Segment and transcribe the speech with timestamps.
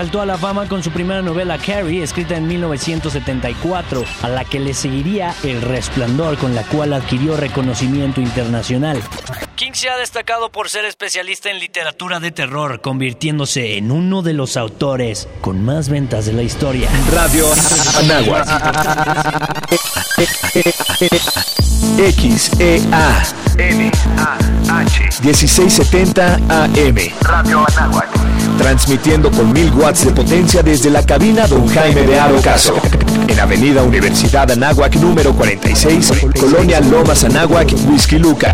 [0.00, 4.60] Saltó a la fama con su primera novela Carrie, escrita en 1974, a la que
[4.60, 9.02] le seguiría El Resplandor, con la cual adquirió reconocimiento internacional.
[9.56, 14.34] King se ha destacado por ser especialista en literatura de terror, convirtiéndose en uno de
[14.34, 16.88] los autores con más ventas de la historia.
[17.12, 17.46] Radio
[17.98, 18.46] Anáhuac.
[21.98, 23.22] XEA.
[23.58, 25.08] N-A-H.
[25.24, 26.96] 1670 AM.
[27.22, 28.08] Radio Anáhuac.
[28.58, 32.74] Transmitiendo con mil watts de potencia desde la cabina Don Jaime de Aro Caso.
[33.26, 38.52] En Avenida Universidad Anáhuac número 46, Colonia Lomas Anáhuac, Whisky Luca.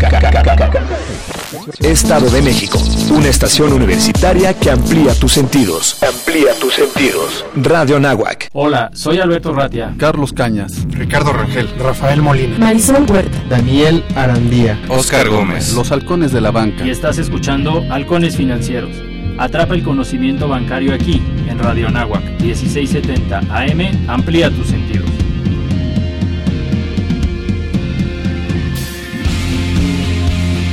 [1.81, 2.81] Estado de México.
[3.11, 6.01] Una estación universitaria que amplía tus sentidos.
[6.07, 7.43] Amplía tus sentidos.
[7.53, 8.47] Radio Anáhuac.
[8.53, 9.93] Hola, soy Alberto Ratia.
[9.97, 10.87] Carlos Cañas.
[10.89, 11.67] Ricardo Rangel.
[11.77, 12.57] Rafael Molina.
[12.57, 13.37] Marisol Huerta.
[13.49, 14.79] Daniel Arandía.
[14.87, 15.73] Oscar Gómez.
[15.73, 16.85] Los halcones de la banca.
[16.85, 19.14] Y estás escuchando Halcones Financieros.
[19.37, 24.09] Atrapa el conocimiento bancario aquí, en Radio Anáhuac, 1670 AM.
[24.09, 25.09] Amplía tus sentidos.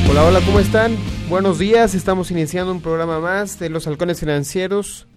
[0.08, 0.96] Hola, hola, ¿cómo están?
[1.28, 5.08] Buenos días, estamos iniciando un programa más de los halcones financieros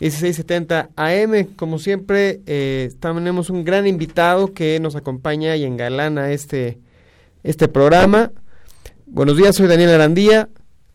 [0.00, 1.44] 1670 AM.
[1.54, 6.78] Como siempre, eh, tenemos un gran invitado que nos acompaña y engalana este,
[7.44, 8.32] este programa.
[9.06, 10.48] Buenos días, soy Daniel Arandía.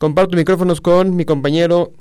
[0.06, 1.92] Comparto micrófonos con mi compañero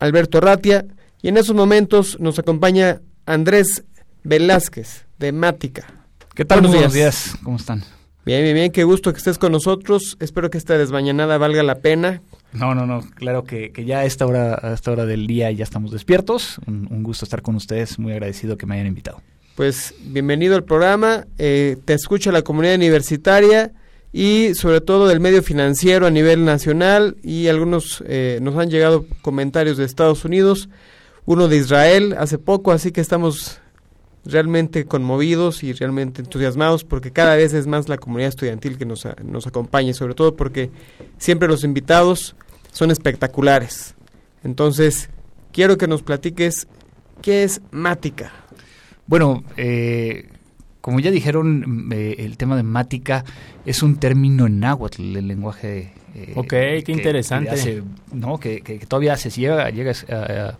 [0.00, 0.84] Alberto Ratia.
[1.22, 3.84] Y en esos momentos nos acompaña Andrés
[4.24, 5.86] Velázquez de Mática.
[6.34, 6.58] ¿Qué tal?
[6.58, 7.26] Buenos, Buenos días.
[7.26, 7.38] días.
[7.44, 7.84] ¿Cómo están?
[8.26, 10.16] Bien, bien, bien, qué gusto que estés con nosotros.
[10.18, 12.20] Espero que esta desmañanada valga la pena.
[12.52, 15.48] No, no, no, claro que, que ya a esta, hora, a esta hora del día
[15.52, 16.58] ya estamos despiertos.
[16.66, 19.22] Un, un, gusto estar con ustedes, muy agradecido que me hayan invitado.
[19.54, 23.70] Pues bienvenido al programa, eh, te escucha la comunidad universitaria
[24.12, 29.06] y sobre todo del medio financiero a nivel nacional y algunos eh, nos han llegado
[29.22, 30.68] comentarios de Estados Unidos,
[31.24, 33.60] uno de Israel hace poco, así que estamos
[34.24, 39.06] realmente conmovidos y realmente entusiasmados porque cada vez es más la comunidad estudiantil que nos,
[39.24, 40.70] nos acompaña, sobre todo porque
[41.18, 42.36] siempre los invitados
[42.70, 43.94] son espectaculares.
[44.44, 45.08] Entonces,
[45.52, 46.66] quiero que nos platiques
[47.20, 48.32] qué es Mática.
[49.06, 50.28] Bueno, eh,
[50.82, 53.24] como ya dijeron, eh, el tema de Mática
[53.64, 55.92] es un término en náhuatl, el lenguaje...
[56.14, 57.48] Eh, ok, qué que, interesante.
[57.48, 57.82] Que, hace,
[58.12, 60.58] no, que, que, todavía se llega, llega a,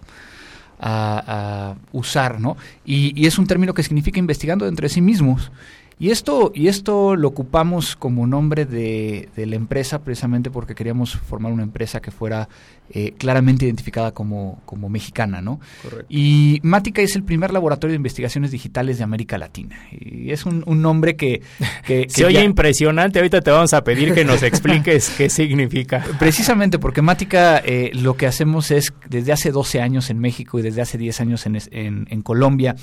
[0.78, 2.56] a, a usar, ¿no?
[2.86, 5.52] Y, y, es un término que significa investigando entre sí mismos.
[5.98, 11.16] Y esto, y esto lo ocupamos como nombre de, de la empresa precisamente porque queríamos
[11.16, 12.48] formar una empresa que fuera
[12.94, 15.60] eh, claramente identificada como, como mexicana, ¿no?
[15.82, 16.04] Correcto.
[16.10, 19.80] Y Mática es el primer laboratorio de investigaciones digitales de América Latina.
[19.90, 21.40] Y es un, un nombre que...
[21.86, 22.44] que, que Se oye ya...
[22.44, 26.04] impresionante, ahorita te vamos a pedir que nos expliques qué significa.
[26.18, 30.62] Precisamente porque Mática eh, lo que hacemos es, desde hace 12 años en México y
[30.62, 32.76] desde hace 10 años en, en, en Colombia,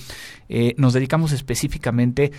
[0.48, 2.31] eh, nos dedicamos específicamente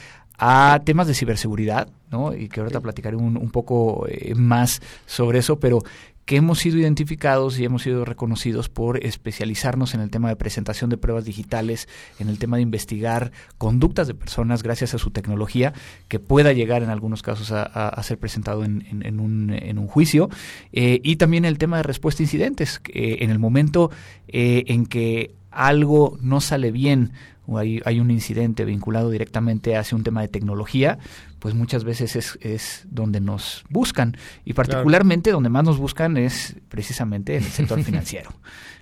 [0.42, 2.34] a temas de ciberseguridad, ¿no?
[2.34, 5.82] Y que ahorita platicaré un, un poco eh, más sobre eso, pero
[6.24, 10.88] que hemos sido identificados y hemos sido reconocidos por especializarnos en el tema de presentación
[10.88, 11.88] de pruebas digitales,
[12.20, 15.74] en el tema de investigar conductas de personas gracias a su tecnología,
[16.08, 19.50] que pueda llegar en algunos casos a, a, a ser presentado en, en, en, un,
[19.52, 20.30] en, un, juicio,
[20.72, 23.90] eh, y también el tema de respuesta a incidentes, eh, en el momento
[24.28, 27.10] eh, en que algo no sale bien
[27.58, 30.98] hay, hay, un incidente vinculado directamente hacia un tema de tecnología,
[31.38, 34.16] pues muchas veces es, es donde nos buscan.
[34.44, 35.36] Y particularmente claro.
[35.36, 38.30] donde más nos buscan es precisamente en el sector financiero.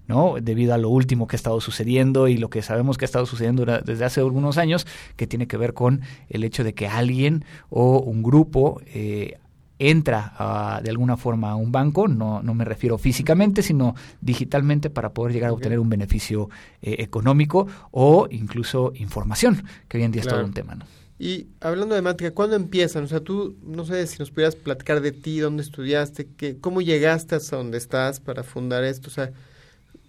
[0.08, 0.36] ¿no?
[0.40, 3.26] Debido a lo último que ha estado sucediendo y lo que sabemos que ha estado
[3.26, 4.86] sucediendo desde hace algunos años,
[5.16, 6.00] que tiene que ver con
[6.30, 9.38] el hecho de que alguien o un grupo eh,
[9.78, 14.90] entra uh, de alguna forma a un banco, no, no me refiero físicamente, sino digitalmente
[14.90, 16.50] para poder llegar a obtener un beneficio
[16.82, 20.38] eh, económico o incluso información, que hoy en día claro.
[20.38, 20.74] es todo un tema.
[20.74, 20.84] ¿no?
[21.18, 23.04] Y hablando de Mática, ¿cuándo empiezan?
[23.04, 26.80] O sea, tú, no sé si nos pudieras platicar de ti, dónde estudiaste, qué, cómo
[26.80, 29.32] llegaste hasta donde estás para fundar esto, o sea,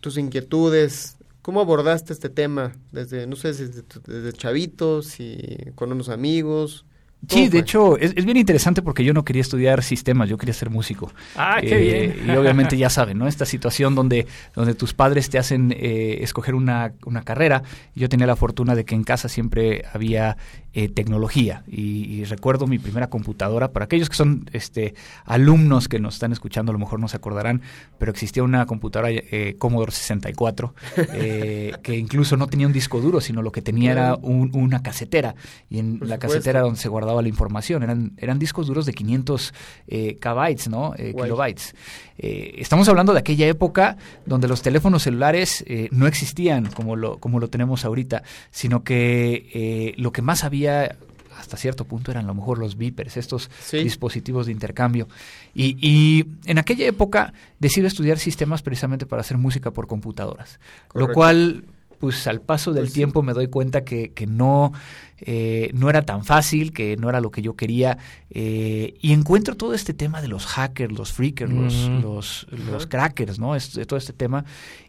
[0.01, 2.75] tus inquietudes, ¿cómo abordaste este tema?
[2.92, 6.86] Desde, no sé, desde, desde chavitos y con unos amigos,
[7.27, 10.54] Sí, de hecho, es, es, bien interesante porque yo no quería estudiar sistemas, yo quería
[10.54, 11.12] ser músico.
[11.36, 12.30] Ah, qué eh, bien.
[12.30, 13.27] Y obviamente ya saben, ¿no?
[13.27, 14.25] Esta situación donde,
[14.56, 17.63] donde tus padres te hacen eh, escoger una, una carrera.
[17.94, 20.38] Yo tenía la fortuna de que en casa siempre había
[20.71, 21.63] eh, tecnología.
[21.68, 24.94] Y, y, recuerdo mi primera computadora, para aquellos que son este,
[25.25, 27.63] alumnos que nos están escuchando, a lo mejor no se acordarán,
[27.98, 33.19] pero existía una computadora eh, Commodore 64, eh, que incluso no tenía un disco duro,
[33.19, 35.33] sino lo que tenía era un, una casetera.
[35.72, 36.36] Y en Por la supuesto.
[36.36, 37.81] casetera donde se guardaba tardaba la información.
[37.83, 39.53] Eran, eran discos duros de 500
[39.88, 40.94] eh, kbytes, ¿no?
[40.95, 41.73] Eh, kilobytes.
[42.17, 47.17] Eh, estamos hablando de aquella época donde los teléfonos celulares eh, no existían como lo,
[47.17, 50.95] como lo tenemos ahorita, sino que lo que más había
[51.38, 53.77] hasta cierto punto eran a lo mejor los beepers, estos Sí.
[53.77, 55.07] dispositivos de intercambio.
[55.55, 60.59] Y, y en aquella época decidí estudiar sistemas precisamente para hacer música por computadoras,
[60.94, 61.63] lo cual
[62.00, 63.00] pues al paso del Pues sí.
[63.00, 64.72] tiempo me doy cuenta que, que no,
[65.19, 67.98] eh, no era tan fácil, que no era lo que yo quería,
[68.30, 72.01] eh, y encuentro todo este tema de los hackers, los freakers, los, Mm.
[72.01, 73.56] los, los crackers, ¿no?
[73.56, 74.46] Este- todo este tema,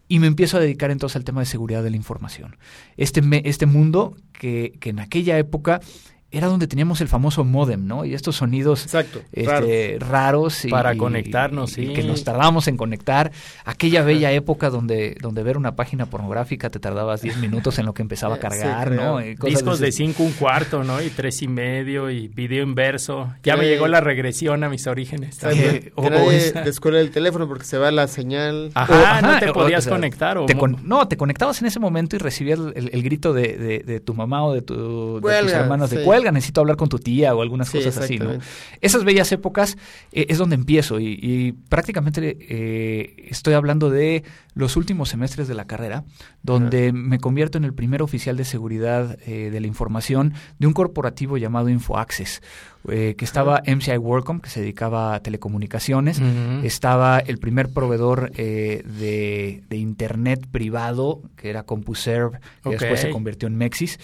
[0.09, 2.57] y me empiezo a dedicar entonces al tema de seguridad de la información.
[2.97, 5.81] Este, me- este mundo que, que en aquella época
[6.33, 8.05] era donde teníamos el famoso modem, ¿no?
[8.05, 9.21] Y estos sonidos Exacto.
[9.33, 11.93] este, raros y, Para conectarnos, y sí.
[11.93, 13.33] que nos tardábamos en conectar.
[13.65, 17.95] Aquella bella época donde, donde ver una página pornográfica te tardabas 10 minutos en lo
[17.95, 18.91] que empezaba a cargar.
[18.93, 19.25] ¿no?
[19.25, 21.03] Y cosas Discos de ese- cinco un cuarto, ¿no?
[21.03, 23.33] Y tres y medio y video inverso.
[23.43, 25.39] Ya me llegó la regresión a mis orígenes.
[25.39, 26.31] Que o-
[26.91, 28.71] el teléfono porque se va la señal.
[28.75, 30.39] Ajá, O- ajá, no te podías o sea, conectar.
[30.39, 33.57] O te con- no, te conectabas en ese momento y recibías el, el grito de,
[33.57, 36.05] de- de tu mamá o de, tu, de tus Cuelga, hermanos de sí.
[36.21, 38.39] Cuelga, necesito hablar con tu tía o algunas Sí, cosas así, ¿no?
[38.81, 39.77] Esas bellas épocas
[40.13, 44.23] eh, es donde empiezo y, y prácticamente eh, estoy hablando de
[44.55, 46.05] los últimos semestres de la carrera,
[46.43, 50.73] donde me convierto en el primer oficial de seguridad eh, de la información de un
[50.73, 52.43] corporativo llamado InfoAccess,
[52.89, 56.21] eh, que estaba MCI WorldCom, que se dedicaba a telecomunicaciones,
[56.65, 63.11] estaba el primer proveedor eh, de, de Internet privado, que era CompuServe, que después se
[63.11, 63.99] convirtió en Mexis,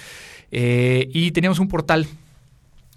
[0.51, 2.07] eh, y teníamos un portal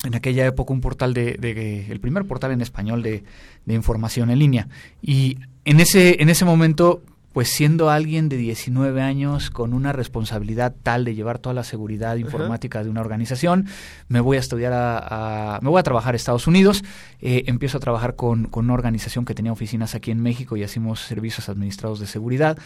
[0.05, 3.23] en aquella época un portal de, de- el primer portal en español de,
[3.65, 4.67] de información en línea
[5.01, 7.01] y en ese en ese momento
[7.33, 12.15] pues siendo alguien de 19 años con una responsabilidad tal de llevar toda la seguridad
[12.15, 13.67] informática de una organización,
[14.07, 16.83] me voy a estudiar a, a- me voy a trabajar a Estados Unidos,
[17.21, 20.63] eh, empiezo a trabajar con, con una organización que tenía oficinas aquí en México y
[20.63, 22.57] hacíamos servicios administrados de seguridad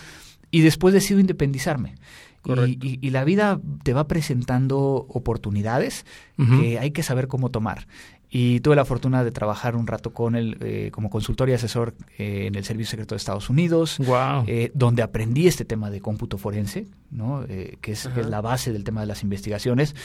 [0.49, 1.95] y después decido independizarme.
[2.67, 6.05] Y, y- y la vida te va presentando oportunidades
[6.59, 7.87] que hay que saber cómo tomar.
[8.35, 11.93] Y tuve la fortuna de trabajar un rato con él eh, como consultor y asesor
[12.17, 14.43] eh, en el Servicio Secreto de Estados Unidos, Guau.
[14.47, 17.45] eh, donde aprendí este tema de cómputo forense, ¿no?
[17.45, 18.21] Que, es, que es Ajá.
[18.23, 19.95] la base del tema de las investigaciones.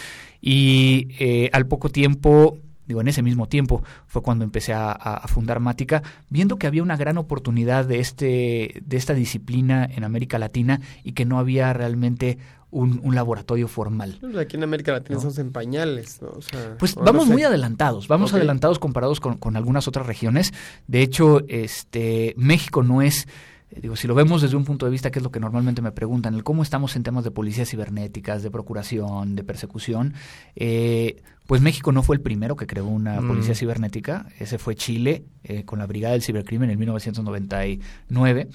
[0.42, 2.58] Y al poco tiempo,
[2.88, 6.96] digo, en ese mismo tiempo, fue cuando empecé a, fundar Mática, viendo que había una
[6.96, 12.38] gran oportunidad de, este, de esta disciplina en América Latina y que no había realmente
[12.70, 14.18] un, un laboratorio formal.
[14.38, 15.18] Aquí en América Latina No.
[15.18, 16.28] estamos en pañales, ¿no?
[16.30, 17.32] O sea, Pues no vamos sé.
[17.32, 20.52] muy adelantados, vamos adelantados comparados con, con algunas otras regiones.
[20.86, 23.26] De hecho, este México no es,
[23.74, 25.92] digo, si lo vemos desde un punto de vista que es lo que normalmente me
[25.92, 30.14] preguntan, el cómo estamos en temas de policías cibernéticas, de procuración, de persecución,
[30.56, 33.28] eh, pues México no fue el primero que creó una Mm.
[33.28, 38.48] policía cibernética, ese fue Chile eh, con la Brigada del Cibercrimen en 1999.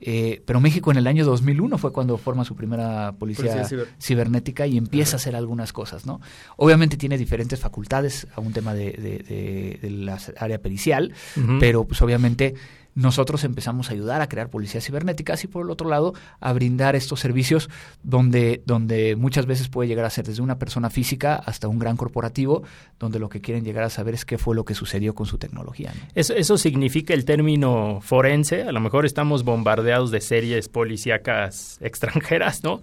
[0.00, 3.88] eh, pero México en el año 2001 fue cuando forma su primera policía, Policía ciber-
[4.00, 6.20] cibernética y empieza a hacer algunas cosas, ¿no?
[6.56, 11.12] Obviamente tiene diferentes facultades a un tema de, de, de- de la área pericial,
[11.58, 12.54] pero pues obviamente
[12.98, 16.96] nosotros empezamos a ayudar a crear policías cibernéticas y por el otro lado a brindar
[16.96, 17.70] estos servicios
[18.02, 21.96] donde, donde muchas veces puede llegar a ser desde una persona física hasta un gran
[21.96, 22.64] corporativo,
[22.98, 25.38] donde lo que quieren llegar a saber es qué fue lo que sucedió con su
[25.38, 25.92] tecnología.
[25.94, 26.08] ¿no?
[26.16, 28.64] Eso, eso significa el término forense.
[28.64, 32.80] A lo mejor estamos bombardeados de series policíacas extranjeras, ¿no?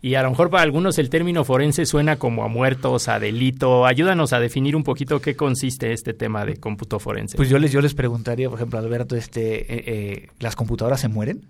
[0.00, 3.84] Y a lo mejor para algunos el término forense suena como a muertos, a delito.
[3.84, 7.36] Ayúdanos a definir un poquito qué consiste este tema de cómputo forense.
[7.36, 11.08] Pues yo les, yo les preguntaría, por ejemplo, Alberto, este, eh, eh, ¿las computadoras se
[11.08, 11.46] mueren?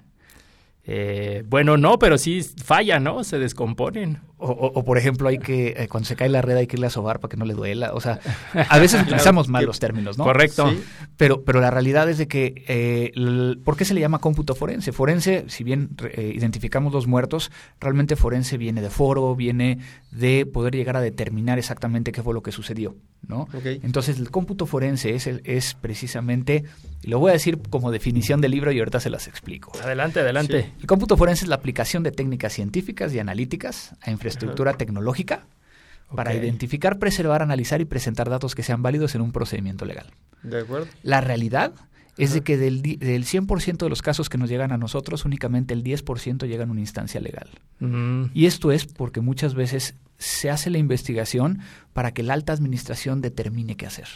[0.91, 3.23] Eh, bueno, no, pero sí fallan, ¿no?
[3.23, 4.21] Se descomponen.
[4.41, 6.77] O, o- o, por ejemplo, hay que, eh, cuando se cae la red hay que
[6.77, 7.93] irle a sobar para que no le duela.
[7.95, 8.21] O sea,
[8.69, 10.25] a veces utilizamos mal los términos, ¿no?
[10.25, 10.71] Correcto.
[10.71, 10.81] Sí.
[11.17, 14.93] Pero, pero la realidad es de que, eh, ¿por qué se le llama cómputo forense?
[14.93, 19.79] Forense, si bien eh, identificamos los muertos, realmente forense viene de foro, viene
[20.13, 23.49] de poder llegar a determinar exactamente qué fue lo que sucedió, ¿no?
[23.83, 26.63] Entonces, el cómputo forense es, el- es precisamente,
[27.03, 29.73] y lo voy a decir como definición del libro y ahorita se las explico.
[29.83, 30.63] Adelante, adelante.
[30.63, 30.73] Sí.
[30.81, 35.47] El cómputo forense es la aplicación de técnicas científicas y analíticas a infraestructura tecnológica
[36.15, 40.07] para identificar, preservar, analizar y presentar datos que sean válidos en un procedimiento legal.
[40.43, 40.87] De acuerdo.
[41.03, 41.73] La realidad
[42.17, 42.45] es de Ajá.
[42.45, 46.47] que del, del 100% de los casos que nos llegan a nosotros, únicamente el 10%
[46.47, 47.49] llegan a una instancia legal.
[48.35, 51.61] Y esto es porque muchas veces se hace la investigación
[51.93, 54.09] para que la alta administración determine qué hacer.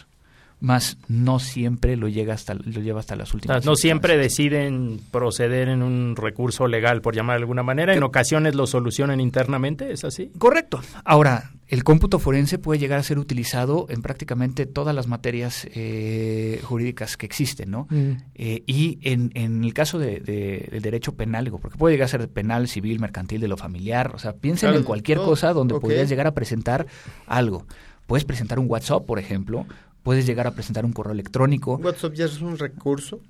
[0.62, 4.16] Más no siempre lo, llega hasta, lo lleva hasta las o sea, últimas no siempre
[4.16, 7.94] deciden proceder en un recurso legal, por llamar de alguna manera.
[7.94, 10.30] En ocasiones lo solucionan internamente, ¿es así?
[10.38, 10.80] Correcto.
[11.04, 16.60] Ahora, el cómputo forense puede llegar a ser utilizado en prácticamente todas las materias eh,
[16.62, 17.88] jurídicas que existen, ¿no?
[17.90, 18.10] Mm.
[18.36, 22.08] Eh, y en, en, el caso de, de, del derecho penal, porque puede llegar a
[22.08, 25.26] ser penal, civil, mercantil, de lo familiar, o sea, piensen Claro, en cualquier todo.
[25.26, 25.80] cosa donde Ok.
[25.80, 26.86] podrías llegar a presentar
[27.26, 27.66] algo.
[28.06, 29.66] Puedes presentar un WhatsApp, por ejemplo,
[30.02, 31.76] puedes llegar a presentar un correo electrónico.
[31.82, 33.20] WhatsApp ya es un recurso.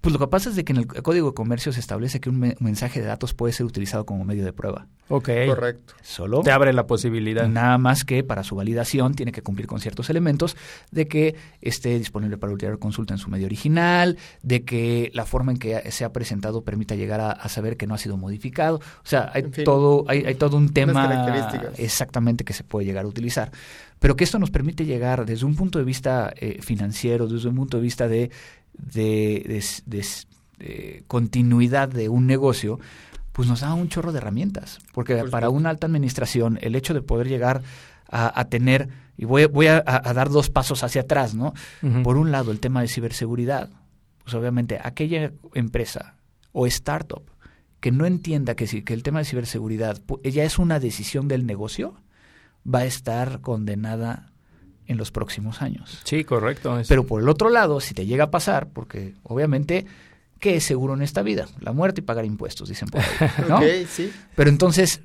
[0.00, 2.28] Pues lo que pasa es de que en el Código de Comercio se establece que
[2.28, 4.88] un me- mensaje de datos puede ser utilizado como medio de prueba.
[5.08, 5.28] Ok.
[5.46, 5.94] Correcto.
[6.02, 7.46] Solo Te abre la posibilidad.
[7.46, 10.56] Nada más que para su validación tiene que cumplir con ciertos elementos
[10.90, 15.52] de que esté disponible para ulterior consulta en su medio original, de que la forma
[15.52, 18.78] en que se ha presentado permita llegar a, a saber que no ha sido modificado.
[18.78, 21.78] O sea, hay En fin, todo, hay, hay todo un tema características.
[21.78, 23.52] exactamente que se puede llegar a utilizar.
[24.02, 27.54] Pero que esto nos permite llegar desde un punto de vista eh, financiero, desde un
[27.56, 28.30] punto de vista de,
[28.74, 30.06] de, de- de-
[30.58, 32.78] de continuidad de un negocio,
[33.32, 34.78] pues nos da un chorro de herramientas.
[34.92, 37.62] Porque Por para una alta administración, el hecho de poder llegar
[38.10, 41.54] a, a tener, y voy, voy a, dar dos pasos hacia atrás, ¿no?
[42.02, 43.70] Por un lado, el tema de ciberseguridad.
[44.24, 46.14] Pues obviamente, aquella empresa
[46.52, 47.22] o startup
[47.80, 51.94] que no entienda que, que el tema de ciberseguridad ya es una decisión del negocio,
[52.66, 54.30] va a estar condenada
[54.86, 56.00] en los próximos años.
[56.04, 56.78] Sí, correcto.
[56.78, 59.86] es- Pero por el otro lado, si te llega a pasar, porque obviamente,
[60.40, 61.46] ¿qué es seguro en esta vida?
[61.60, 63.06] La muerte y pagar impuestos, dicen por ahí.
[63.48, 63.56] ¿no?
[63.58, 64.12] Ok, sí.
[64.34, 65.00] Pero entonces,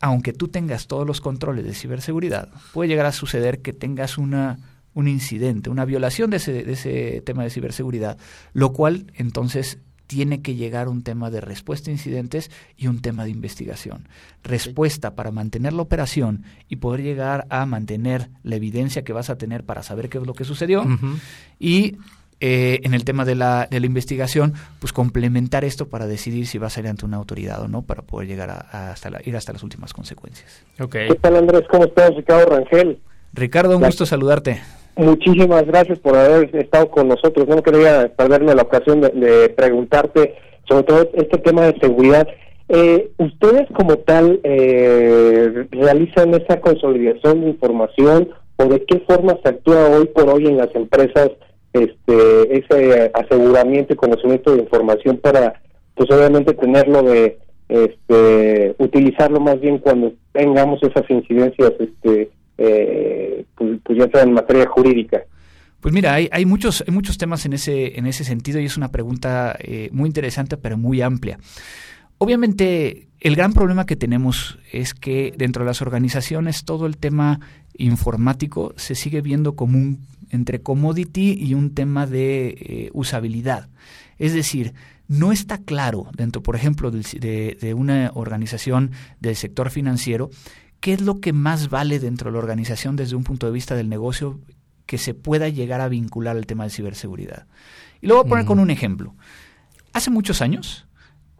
[0.00, 4.58] aunque tú tengas todos los controles de ciberseguridad, puede llegar a suceder que tengas una,
[4.94, 8.16] un incidente, una violación de ese, de ese tema de ciberseguridad,
[8.52, 9.78] lo cual entonces
[10.08, 14.08] tiene que llegar un tema de respuesta a incidentes y un tema de investigación.
[14.42, 19.38] Respuesta para mantener la operación y poder llegar a mantener la evidencia que vas a
[19.38, 20.84] tener para saber qué es lo que sucedió
[21.60, 21.96] y
[22.40, 26.56] eh, en el tema de la, de la investigación, pues complementar esto para decidir si
[26.56, 29.20] va a salir ante una autoridad o no, para poder llegar a, a hasta la-
[29.24, 30.62] ir hasta las últimas consecuencias.
[30.80, 30.92] Ok.
[30.92, 31.62] ¿Qué tal Andrés?
[31.70, 32.14] ¿Cómo estás?
[32.14, 33.00] Ricardo Rangel.
[33.32, 34.62] Ricardo, un gusto saludarte.
[34.98, 37.46] Muchísimas gracias por haber estado con nosotros.
[37.46, 40.34] No quería perderme la ocasión de, de preguntarte
[40.68, 42.26] sobre todo este tema de seguridad.
[42.68, 49.50] Eh, ¿Ustedes como tal eh, realizan esa consolidación de información o de qué forma se
[49.50, 51.30] actúa hoy por hoy en las empresas
[51.74, 55.62] este ese aseguramiento y conocimiento de información para
[55.94, 57.38] pues obviamente tenerlo de
[57.68, 64.32] este utilizarlo más bien cuando tengamos esas incidencias este eh, pues, pues ya sea en
[64.32, 65.22] materia jurídica
[65.80, 68.76] Pues mira, hay, hay muchos, hay muchos temas en ese, en ese sentido y es
[68.76, 71.38] una pregunta eh, muy interesante pero muy amplia.
[72.18, 77.38] Obviamente, el gran problema que tenemos es que dentro de las organizaciones todo el tema
[77.76, 80.00] informático se sigue viendo como un
[80.30, 83.68] entre commodity y un tema de eh, usabilidad.
[84.18, 84.74] Es decir,
[85.06, 90.28] no está claro dentro, por ejemplo, de, de una organización del sector financiero,
[90.80, 93.74] qué es lo que más vale dentro de la organización desde un punto de vista
[93.74, 94.40] del negocio
[94.86, 97.46] que se pueda llegar a vincular al tema de ciberseguridad.
[98.00, 99.14] Y lo voy a poner con un ejemplo.
[99.92, 100.86] Hace muchos años,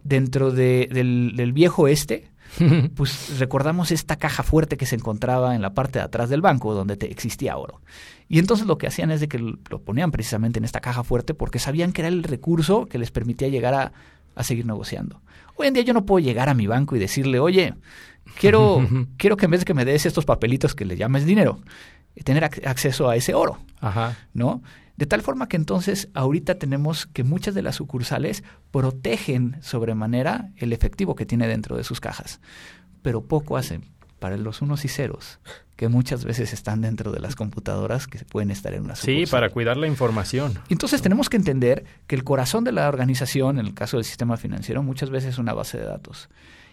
[0.02, 2.30] dentro de- del, del viejo este,
[2.95, 6.75] pues recordamos esta caja fuerte que se encontraba en la parte de atrás del banco
[6.75, 7.80] donde te- existía oro.
[8.28, 11.33] Y entonces lo que hacían es de que lo ponían precisamente en esta caja fuerte
[11.35, 13.92] porque sabían que era el recurso que les permitía llegar a,
[14.35, 15.23] a seguir negociando.
[15.57, 17.75] Hoy en día yo no puedo llegar a mi banco y decirle, oye,
[18.38, 21.61] quiero, quiero que en vez de que me des estos papelitos que le llames dinero,
[22.25, 23.58] tener ac- acceso a ese oro.
[23.80, 24.16] Ajá.
[24.35, 24.62] ¿no?
[24.97, 28.42] De tal forma que entonces ahorita tenemos que muchas de las sucursales
[28.73, 32.40] protegen sobremanera el efectivo que tiene dentro de sus cajas,
[33.02, 33.85] pero poco hacen
[34.18, 35.38] para los unos y ceros
[35.76, 39.30] que muchas veces están dentro de las computadoras que pueden estar en una Sí, sucursal.
[39.40, 40.58] para cuidar la información.
[40.68, 44.37] Entonces tenemos que entender que el corazón de la organización, en el caso del sistema
[44.37, 46.28] financiero, muchas veces es una base de datos.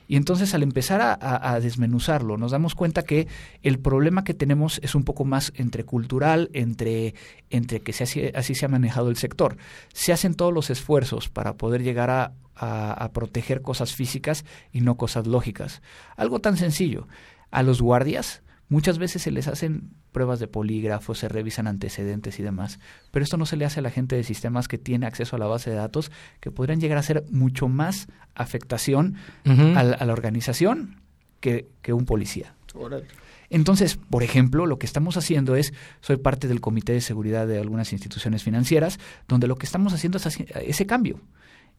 [0.08, 3.28] Y entonces al empezar a, desmenuzarlo, nos damos cuenta que
[3.64, 7.16] el problema que tenemos es un poco más entre cultural, entre,
[7.50, 9.58] entre que se así, se ha manejado el sector.
[9.94, 15.28] Se hacen todos los esfuerzos para poder llegar a proteger cosas físicas y no cosas
[15.28, 15.82] lógicas.
[16.16, 17.08] Algo tan sencillo.
[17.52, 22.44] A los guardias muchas veces se les hacen pruebas de polígrafo, se revisan antecedentes y
[22.44, 22.80] demás,
[23.12, 25.40] pero esto no se le hace a la gente de sistemas que tiene acceso a
[25.40, 30.06] la base de datos, que podrían llegar a ser mucho más afectación a, la, a
[30.06, 31.02] la organización
[31.40, 32.56] que, que un policía.
[32.74, 33.06] Órale.
[33.50, 37.60] Entonces, por ejemplo, lo que estamos haciendo es, soy parte del comité de seguridad de
[37.60, 40.28] algunas instituciones financieras, donde lo que estamos haciendo es
[40.66, 41.22] ese cambio,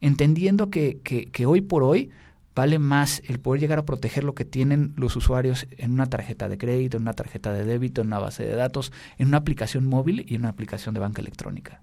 [0.00, 2.10] entendiendo que, que, que hoy por hoy
[2.56, 6.48] vale más el poder llegar a proteger lo que tienen los usuarios en una tarjeta
[6.48, 9.84] de crédito, en una tarjeta de débito, en una base de datos, en una aplicación
[9.84, 11.82] móvil y en una aplicación de banca electrónica.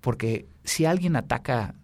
[0.00, 1.74] Porque si alguien ataca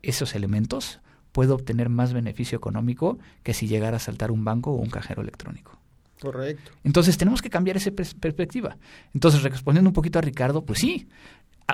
[0.00, 1.00] esos elementos,
[1.32, 5.20] puede obtener más beneficio económico que si llegara a saltar un banco o un cajero
[5.22, 5.76] electrónico.
[6.20, 6.70] Correcto.
[6.84, 8.76] Entonces tenemos que cambiar esa perspectiva.
[9.12, 11.08] Entonces, respondiendo un poquito a Ricardo, pues sí,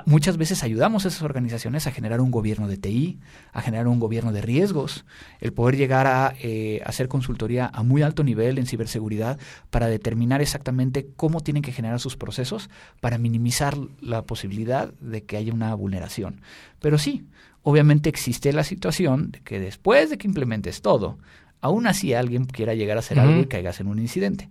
[0.05, 3.19] muchas veces ayudamos a esas organizaciones a generar un gobierno de TI,
[3.51, 5.05] a generar un gobierno de riesgos,
[5.39, 10.41] el poder llegar a eh, hacer consultoría a muy alto nivel en ciberseguridad para determinar
[10.41, 12.69] exactamente cómo tienen que generar sus procesos
[13.01, 16.41] para minimizar la posibilidad de que haya una vulneración.
[16.79, 17.25] Pero sí,
[17.61, 21.17] obviamente existe la situación de que después de que implementes todo,
[21.61, 24.49] aún así alguien quiera llegar a hacer algo y caigas en un incidente.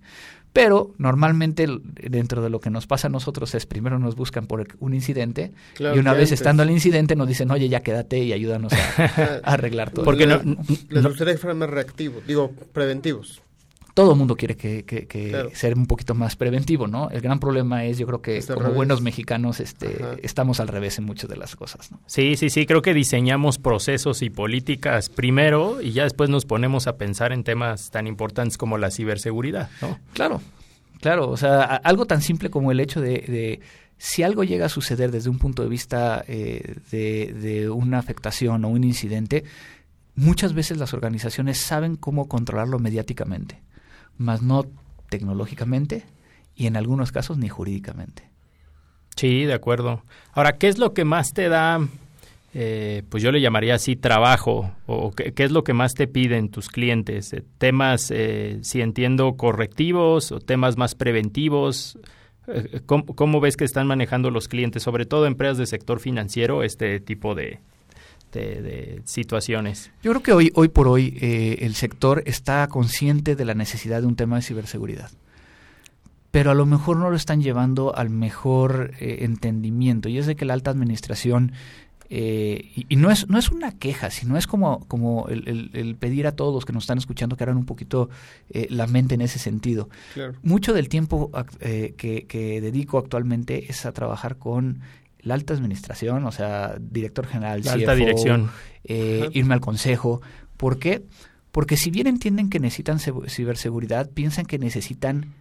[0.53, 4.67] Pero normalmente dentro de lo que nos pasa a nosotros es primero nos buscan por
[4.81, 8.73] un incidente y una vez estando al incidente nos dicen, oye, ya quédate y ayúdanos
[8.73, 10.05] a, arreglar todo.
[10.05, 10.41] Porque no,
[10.91, 13.43] les gustaría que fueran más reactivos, digo, preventivos
[13.95, 17.11] todo el mundo quiere que, que, ser un poquito más preventivo, ¿no?
[17.11, 21.05] El gran problema es, yo creo que como buenos mexicanos este, estamos al revés en
[21.05, 22.01] muchas de las cosas, ¿no?
[22.07, 26.87] Sí, sí, sí, creo que diseñamos procesos y políticas primero y ya después nos ponemos
[26.87, 29.99] a pensar en temas tan importantes como la ciberseguridad, ¿no?
[30.15, 30.41] Claro,
[31.01, 33.61] claro, o sea, algo tan simple como el hecho de,
[33.99, 38.65] si algo llega a suceder desde un punto de vista eh, de, de una afectación
[38.65, 39.45] o un incidente,
[40.15, 43.61] muchas veces las organizaciones saben cómo controlarlo mediáticamente
[44.23, 44.65] más no
[45.09, 46.05] tecnológicamente
[46.55, 48.31] y en algunos casos ni jurídicamente.
[49.17, 50.03] Sí, de acuerdo.
[50.33, 51.81] Ahora, ¿qué es lo que más te da,
[52.55, 54.73] eh, pues yo le llamaría así, trabajo?
[54.87, 57.33] ¿O qué, es lo que más te piden tus clientes?
[57.33, 61.99] Eh, ¿Temas, eh, si entiendo, correctivos o temas más preventivos?
[62.87, 67.37] ¿Cómo, ves que están manejando los clientes, sobre todo empresas de sector financiero, este tipo
[67.37, 67.61] de,
[68.41, 69.91] de, situaciones.
[70.03, 74.01] Yo creo que hoy, hoy por hoy eh, el sector está consciente de la necesidad
[74.01, 75.11] de un tema de ciberseguridad
[76.31, 80.09] pero a lo mejor no lo están llevando al mejor eh, entendimiento.
[80.09, 81.53] Y es de que la alta administración,
[82.09, 86.33] eh, y, no, es, no es una queja, sino es como, como el, pedir a
[86.33, 88.09] todos los que nos están escuchando que hagan un poquito
[88.71, 89.91] la mente en ese sentido.
[90.43, 91.31] Mucho del tiempo
[91.99, 94.81] que, que, dedico actualmente es a trabajar con
[95.23, 98.51] la alta administración, o sea, director general, la alta dirección,
[98.85, 100.21] eh, irme al consejo.
[100.57, 101.05] ¿Por qué?
[101.51, 105.35] Porque si bien entienden que necesitan ciberseguridad, piensan que necesitan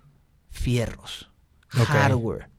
[0.50, 1.30] fierros,
[1.70, 2.50] hardware,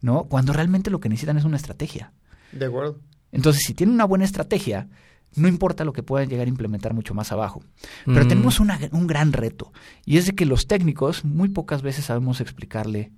[0.00, 0.24] ¿no?
[0.24, 2.12] Cuando realmente lo que necesitan es una estrategia.
[2.52, 3.00] De acuerdo.
[3.32, 4.88] Entonces, si tienen una buena estrategia,
[5.34, 7.62] no importa lo que puedan llegar a implementar mucho más abajo.
[8.04, 8.28] Pero mm.
[8.28, 9.72] tenemos un gran reto,
[10.04, 13.12] y es de que los técnicos muy pocas veces sabemos explicarle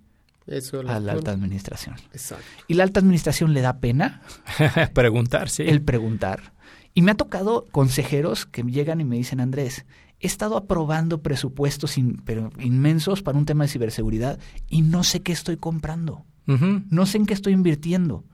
[0.87, 1.97] a la alta administración.
[2.13, 2.45] Exacto.
[2.67, 4.23] Y la alta administración le da pena
[4.95, 5.65] preguntar, sí.
[5.67, 6.53] El preguntar.
[6.95, 9.85] Y me ha tocado consejeros que llegan y me dicen, Andrés,
[10.21, 15.33] he estado aprobando presupuestos pero inmensos para un tema de ciberseguridad y no sé qué
[15.33, 16.25] estoy comprando.
[16.47, 18.25] No sé en qué estoy invirtiendo.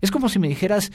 [0.00, 0.92] Es como si me dijeras,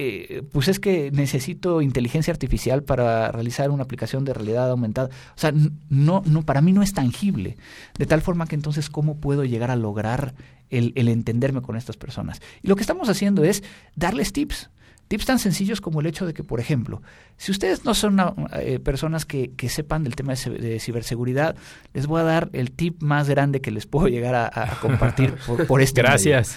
[0.00, 5.08] eh, pues es que necesito inteligencia artificial para realizar una aplicación de realidad aumentada.
[5.08, 5.52] O sea,
[5.90, 7.56] no, no, para mí no es tangible.
[7.98, 10.34] De tal forma que entonces, ¿cómo puedo llegar a lograr
[10.70, 12.40] el, entenderme con estas personas?
[12.62, 13.64] Y lo que estamos haciendo es
[13.96, 14.70] darles tips.
[15.08, 17.02] Tips tan sencillos como el hecho de que, por ejemplo,
[17.36, 18.18] si ustedes no son
[18.52, 21.56] eh, personas que, sepan del tema de, ciberseguridad,
[21.92, 25.66] les voy a dar el tip más grande que les puedo llegar a, compartir por,
[25.66, 26.56] por este Gracias.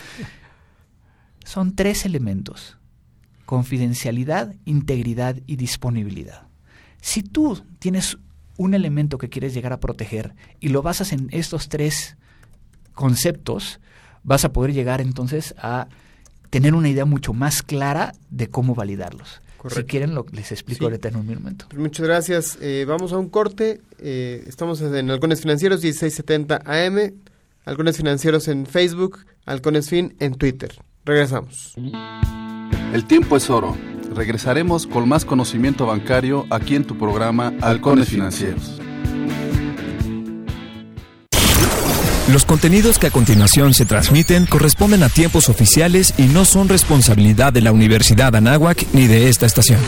[1.43, 2.77] Son tres elementos
[3.52, 6.44] confidencialidad, integridad y disponibilidad.
[7.02, 8.18] Si tú tienes
[8.56, 12.16] un elemento que quieres llegar a proteger y lo basas en estos tres
[12.94, 13.82] conceptos,
[14.24, 15.90] vas a poder llegar entonces a
[16.50, 19.42] tener una idea mucho más clara de cómo validarlos.
[19.68, 21.66] Si quieren, lo, les explico ahorita en un momento.
[21.68, 22.58] Pues muchas gracias.
[22.62, 23.82] Eh, vamos a un corte.
[24.00, 27.16] Eh, estamos en Halcones Financieros 1670 AM,
[27.66, 30.74] Halcones Financieros en Facebook, Halcones Fin en Twitter.
[31.04, 31.76] Regresamos.
[32.93, 33.77] El tiempo es oro.
[34.13, 38.82] Regresaremos con más conocimiento bancario aquí en tu programa Halcones Financieros.
[42.32, 47.54] Los contenidos que a continuación se transmiten corresponden a tiempos oficiales y no son responsabilidad
[47.54, 49.80] de la Universidad Anáhuac ni de esta estación.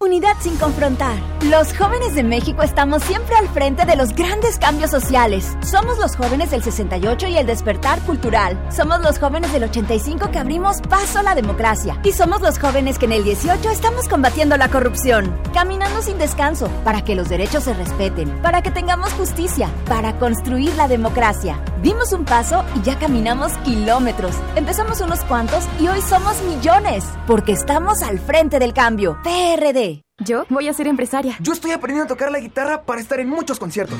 [0.00, 1.18] Unidad sin confrontar.
[1.50, 5.56] Los jóvenes de México estamos siempre al frente de los grandes cambios sociales.
[5.60, 8.56] Somos los jóvenes del 68 y el despertar cultural.
[8.70, 12.00] Somos los jóvenes del 85 que abrimos paso a la democracia.
[12.04, 15.36] Y somos los jóvenes que en el 18 estamos combatiendo la corrupción.
[15.52, 20.76] Caminando sin descanso para que los derechos se respeten, para que tengamos justicia, para construir
[20.76, 21.60] la democracia.
[21.82, 24.36] Dimos un paso y ya caminamos kilómetros.
[24.54, 27.04] Empezamos unos cuantos y hoy somos millones.
[27.26, 29.18] Porque estamos al frente del cambio.
[29.24, 29.87] PRD.
[30.18, 31.36] Yo voy a ser empresaria.
[31.40, 33.98] Yo estoy aprendiendo a tocar la guitarra para estar en muchos conciertos.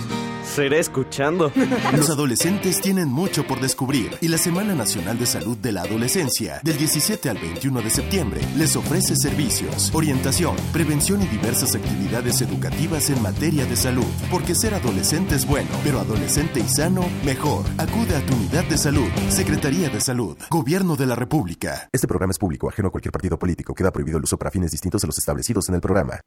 [0.59, 1.53] Seré escuchando.
[1.97, 6.59] Los adolescentes tienen mucho por descubrir y la Semana Nacional de Salud de la Adolescencia,
[6.65, 13.09] del 17 al 21 de septiembre, les ofrece servicios, orientación, prevención y diversas actividades educativas
[13.09, 14.11] en materia de salud.
[14.33, 17.65] Porque ser adolescente es bueno, pero adolescente y sano, mejor.
[17.79, 19.09] Acude a tu unidad de salud.
[19.29, 20.37] Secretaría de Salud.
[20.51, 21.89] Gobierno de la República.
[21.93, 23.75] Este programa es público, ajeno a cualquier partido político.
[23.75, 26.21] Queda prohibido el uso para fines distintos a los establecidos en el programa.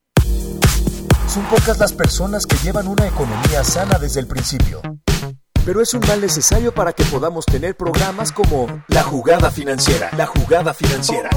[1.34, 4.82] Son pocas las personas que llevan una economía sana desde el principio.
[5.64, 10.10] Pero es un mal necesario para que podamos tener programas como La Jugada Financiera.
[10.18, 11.30] La Jugada Financiera.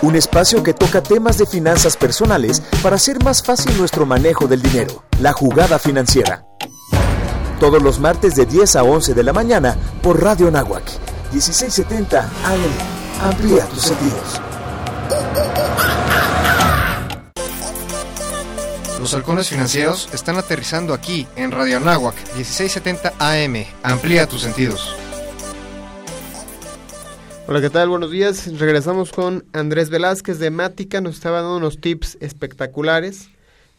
[0.00, 4.62] Un espacio que toca temas de finanzas personales para hacer más fácil nuestro manejo del
[4.62, 5.04] dinero.
[5.20, 6.46] La Jugada Financiera.
[7.60, 10.84] Todos los martes de 10 a 11 de la mañana por Radio Nahuac.
[11.32, 13.30] 1670 AM.
[13.30, 14.40] Amplía tus sentidos.
[19.06, 23.64] Los halcones financieros están aterrizando aquí en Radio Anáhuac 1670 AM.
[23.84, 24.96] Amplía tus sentidos.
[27.46, 27.88] Hola, ¿qué tal?
[27.88, 28.58] Buenos días.
[28.58, 31.00] Regresamos con Andrés Velázquez de Mática.
[31.00, 33.28] Nos estaba dando unos tips espectaculares.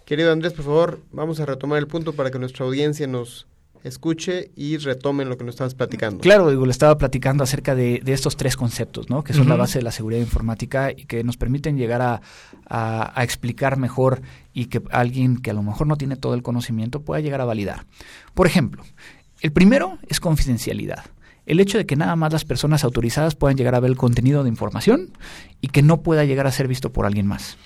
[0.05, 3.47] Querido Andrés, por favor, vamos a retomar el punto para que nuestra audiencia nos
[3.87, 6.21] escuche y retomen lo que nos estabas platicando.
[6.21, 9.23] Claro, digo, le estaba platicando acerca de, estos tres conceptos, ¿no?
[9.23, 12.21] Que son la base de la seguridad informática y que nos permiten llegar a,
[12.67, 14.21] a, explicar mejor
[14.53, 17.45] y que alguien que a lo mejor no tiene todo el conocimiento pueda llegar a
[17.45, 17.85] validar.
[18.33, 18.83] Por ejemplo,
[19.41, 21.05] el primero es confidencialidad.
[21.45, 24.43] El hecho de que nada más las personas autorizadas puedan llegar a ver el contenido
[24.43, 25.11] de información
[25.61, 27.57] y que no pueda llegar a ser visto por alguien más.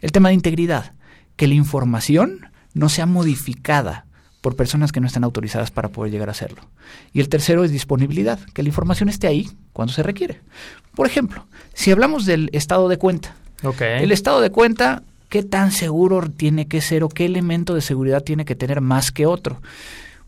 [0.00, 0.94] El tema de integridad,
[1.36, 4.06] que la información no sea modificada
[4.42, 6.62] por personas que no están autorizadas para poder llegar a hacerlo.
[7.14, 10.40] Y el tercero es disponibilidad, que la información esté ahí cuando se requiere.
[10.94, 13.36] Por ejemplo, si hablamos del estado de cuenta,
[13.80, 18.22] el estado de cuenta, ¿qué tan seguro tiene que ser o qué elemento de seguridad
[18.22, 19.62] tiene que tener más que otro?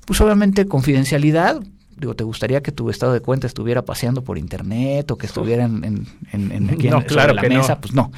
[0.06, 1.60] Pues obviamente confidencialidad,
[1.96, 5.64] digo, ¿te gustaría que tu estado de cuenta estuviera paseando por internet o que estuviera
[5.64, 7.80] en, en, aquí en, la mesa?
[7.80, 8.12] Pues no.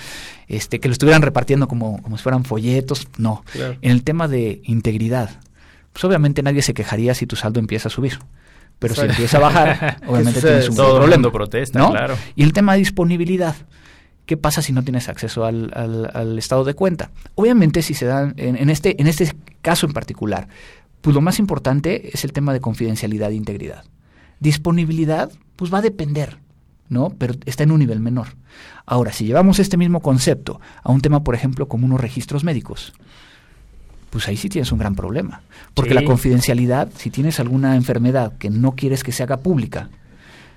[0.46, 3.44] Este, que lo estuvieran repartiendo como, como si fueran folletos, no.
[3.54, 5.30] En el tema de integridad,
[5.96, 8.18] pues obviamente nadie se quejaría si tu saldo empieza a subir.
[8.78, 11.32] Pero si empieza a bajar, obviamente tienes un todo problema.
[11.32, 11.90] protesta, ¿no?
[11.90, 12.18] claro.
[12.34, 13.56] Y el tema de disponibilidad.
[14.26, 17.12] ¿Qué pasa si no tienes acceso al, al, estado de cuenta?
[17.34, 20.48] Obviamente, si se dan, en, este, en este caso en particular,
[21.00, 23.84] pues lo más importante es el tema de confidencialidad e integridad.
[24.38, 26.40] Disponibilidad, pues va a depender,
[26.90, 27.08] ¿no?
[27.16, 28.36] Pero está en un nivel menor.
[28.84, 32.92] Ahora, si llevamos este mismo concepto a un tema, por ejemplo, como unos registros médicos,
[34.10, 35.42] pues ahí sí tienes un gran problema.
[35.74, 39.90] Porque la confidencialidad, si tienes alguna enfermedad que no quieres que se haga pública,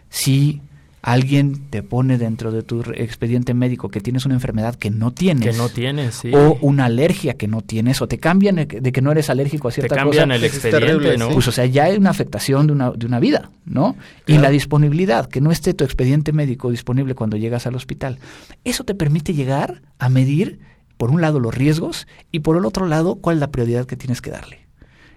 [0.10, 0.62] si
[1.02, 5.52] alguien te pone dentro de tu expediente médico que tienes una enfermedad que no tienes.
[5.52, 6.32] Que no tienes, sí.
[6.34, 9.72] O una alergia que no tienes, o te cambian de que no eres alérgico a
[9.72, 10.12] cierta cosa.
[10.12, 11.30] Te cambian el expediente, ¿no?
[11.30, 13.96] Pues o sea, ya hay una afectación de una, de una vida, ¿no?
[14.28, 18.20] Y la disponibilidad, que no esté tu expediente médico disponible cuando llegas al hospital.
[18.64, 20.60] Eso te permite llegar a medir
[21.00, 23.96] por un lado los riesgos y por el otro lado cuál es la prioridad que
[23.96, 24.68] tienes que darle.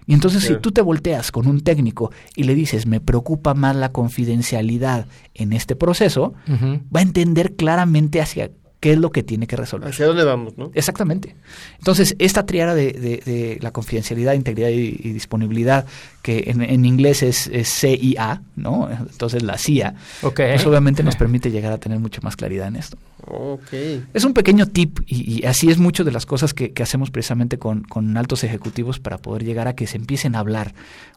[0.05, 3.75] Y entonces si tú te volteas con un técnico y le dices, me preocupa más
[3.75, 8.49] la confidencialidad en este proceso, va a entender claramente hacia
[8.83, 9.87] qué es lo que tiene que resolver.
[9.87, 10.57] ¿Hacia dónde vamos?
[10.57, 10.69] ¿no?
[10.73, 11.37] Exactamente.
[11.77, 15.85] Entonces, esta triada de, la confidencialidad, integridad y, disponibilidad,
[16.21, 18.89] que en, inglés es, CIA, ¿no?
[18.91, 22.97] Entonces, la CIA, pues obviamente nos permite llegar a tener mucho más claridad en esto.
[23.25, 24.03] Okay.
[24.13, 27.83] Es un pequeño tip y, así es mucho de las cosas que, hacemos precisamente con,
[27.83, 30.73] con, altos ejecutivos para poder llegar a que se empiecen a hablar.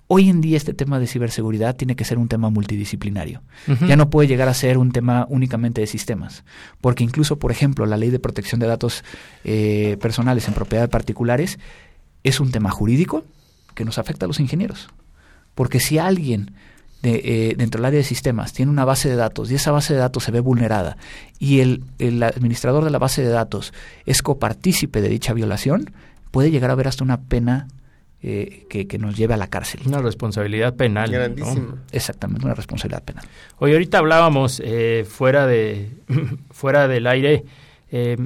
[0.08, 3.42] Hoy en día este tema de ciberseguridad tiene que ser un tema multidisciplinario.
[3.88, 6.44] Ya no puede llegar a ser un tema únicamente de sistemas,
[6.80, 9.02] porque incluso, por ejemplo, la ley de protección de datos
[9.44, 11.58] eh, personales en propiedad de particulares
[12.22, 13.24] es un tema jurídico
[13.74, 14.88] que nos afecta a los ingenieros.
[15.54, 16.52] Porque si alguien
[17.02, 19.94] de, eh, dentro del área de sistemas tiene una base de datos y esa base
[19.94, 20.96] de datos se ve vulnerada
[21.38, 23.72] y el, el administrador de la base de datos
[24.06, 25.92] es copartícipe de dicha violación,
[26.30, 27.68] puede llegar a haber hasta una pena
[28.28, 29.82] eh, que, que, nos lleve a la cárcel.
[29.86, 31.14] Una responsabilidad penal.
[31.92, 33.24] Exactamente, una responsabilidad penal.
[33.58, 35.90] Hoy ahorita hablábamos eh, fuera, de,
[36.50, 37.44] fuera del aire.
[37.92, 38.16] Eh,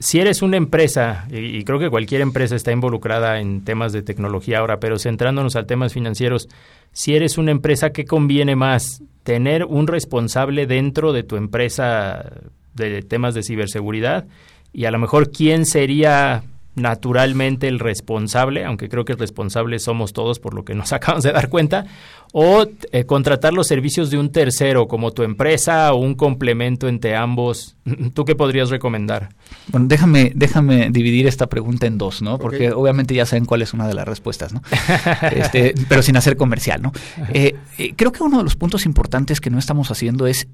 [0.00, 4.58] si eres una empresa, y, creo que cualquier empresa está involucrada en temas de tecnología
[4.58, 6.48] ahora, pero centrándonos a temas financieros,
[6.90, 9.00] si eres una empresa, ¿qué conviene más?
[9.22, 12.32] ¿Tener un responsable dentro de tu empresa
[12.74, 14.26] de temas de ciberseguridad?
[14.72, 16.42] Y a lo mejor, ¿quién sería
[16.74, 21.24] naturalmente el responsable, aunque creo que el responsable somos todos por lo que nos acabamos
[21.24, 21.86] de dar cuenta,
[22.32, 27.16] o eh, contratar los servicios de un tercero como tu empresa o un complemento entre
[27.16, 27.76] ambos.
[28.14, 29.30] ¿Tú qué podrías recomendar?
[29.68, 32.38] Bueno, déjame, déjame dividir esta pregunta en dos, ¿no?
[32.38, 34.62] Porque obviamente ya saben cuál es una de las respuestas, ¿no?
[35.32, 36.92] este, pero sin hacer comercial, ¿no?
[37.32, 40.46] Eh, eh, creo que uno de los puntos importantes que no estamos haciendo es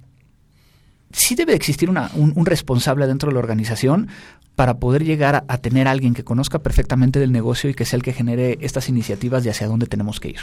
[1.12, 4.08] sí debe existir una, un, responsable dentro de la organización
[4.54, 7.98] para poder llegar a, tener a alguien que conozca perfectamente del negocio y que sea
[7.98, 10.40] el que genere estas iniciativas de hacia dónde tenemos que ir.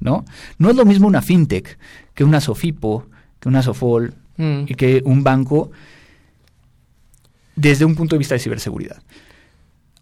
[0.00, 0.24] ¿no?
[0.58, 1.78] No es lo mismo una fintech
[2.14, 3.06] que una Sofipo,
[3.38, 4.64] que una Sofol mm.
[4.66, 5.70] y que un banco
[7.54, 9.02] desde un punto de vista de ciberseguridad.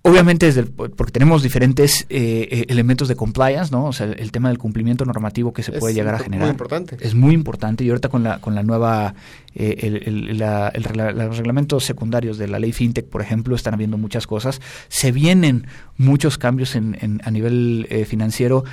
[0.02, 3.84] Obviamente, desde porque tenemos diferentes eh, eh, elementos de compliance, ¿no?
[3.84, 6.44] O sea, el, tema del cumplimiento normativo que se puede llegar a generar.
[6.44, 6.96] Es muy importante.
[7.00, 7.84] Es muy importante.
[7.84, 9.14] Y ahorita con la, con la nueva,
[9.54, 14.62] eh, el, los reglamentos secundarios de la ley FinTech, por ejemplo, están habiendo muchas cosas.
[14.88, 15.66] Se vienen
[15.98, 18.64] muchos cambios en, a nivel financiero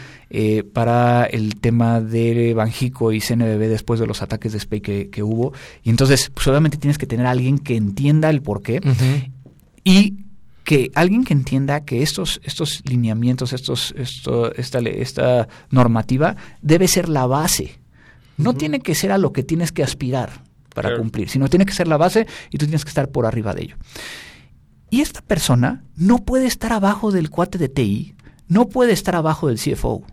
[0.71, 5.51] para el tema de Banjico y CNBB después de los ataques de SPAY que, hubo.
[5.83, 8.79] Y entonces, pues obviamente tienes que tener a alguien que entienda el porqué
[9.83, 10.26] y
[10.67, 17.07] que alguien que entienda que estos, estos lineamientos, estos, esto, esta, esta normativa debe ser
[17.07, 17.79] la base.
[18.35, 20.43] No tiene que ser a lo que tienes que aspirar
[20.75, 23.53] para cumplir, sino tiene que ser la base y tú tienes que estar por arriba
[23.53, 23.77] de ello.
[24.89, 28.15] Y esta persona no puede estar abajo del cuate de TI,
[28.49, 30.03] no puede estar abajo del CFO.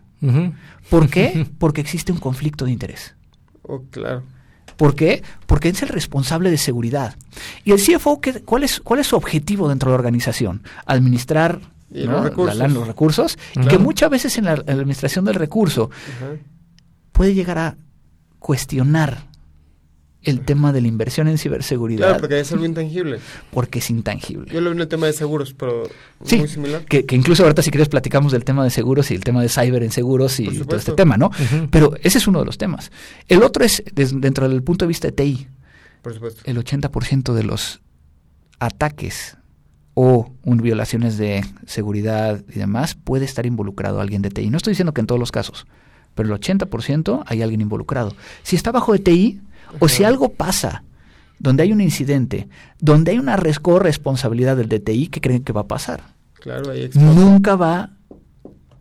[0.89, 1.45] ¿Por qué?
[1.59, 3.13] Porque existe un conflicto de interés.
[3.63, 4.23] Oh, claro.
[4.77, 5.23] ¿Por qué?
[5.45, 7.15] Porque es el responsable de seguridad.
[7.63, 10.63] ¿Y el CFO qué, cuál, es, cuál es su objetivo dentro de la organización?
[10.85, 11.59] Administrar
[11.91, 15.89] los recursos, y que muchas veces en la, administración del recurso
[17.11, 17.77] puede llegar a
[18.39, 19.27] cuestionar
[20.25, 22.07] el tema de la inversión en ciberseguridad.
[22.07, 23.19] Claro, porque es algo intangible.
[23.51, 24.51] Porque es intangible.
[24.53, 25.83] Yo lo vi en el tema de seguros, pero
[26.23, 26.83] sí, muy similar.
[26.85, 29.49] Que, que, incluso ahorita si quieres platicamos del tema de seguros y el tema de
[29.49, 31.31] cyber en seguros y todo este tema, ¿no?
[31.69, 32.91] Pero ese es uno de los temas.
[33.27, 35.47] El otro es, dentro del punto de vista de TI,
[36.01, 36.41] Por supuesto.
[36.45, 37.81] el 80% de los
[38.59, 39.37] ataques
[39.93, 44.49] o un, violaciones de seguridad y demás puede estar involucrado alguien de TI.
[44.49, 45.65] No estoy diciendo que en todos los casos,
[46.13, 48.15] pero el 80% hay alguien involucrado.
[48.43, 49.41] Si está bajo de TI,
[49.79, 50.83] o si algo pasa
[51.39, 52.47] donde hay un incidente,
[52.79, 56.15] donde hay una corresponsabilidad del DTI, ¿qué creen que va a pasar?
[56.33, 57.91] Claro, Nunca va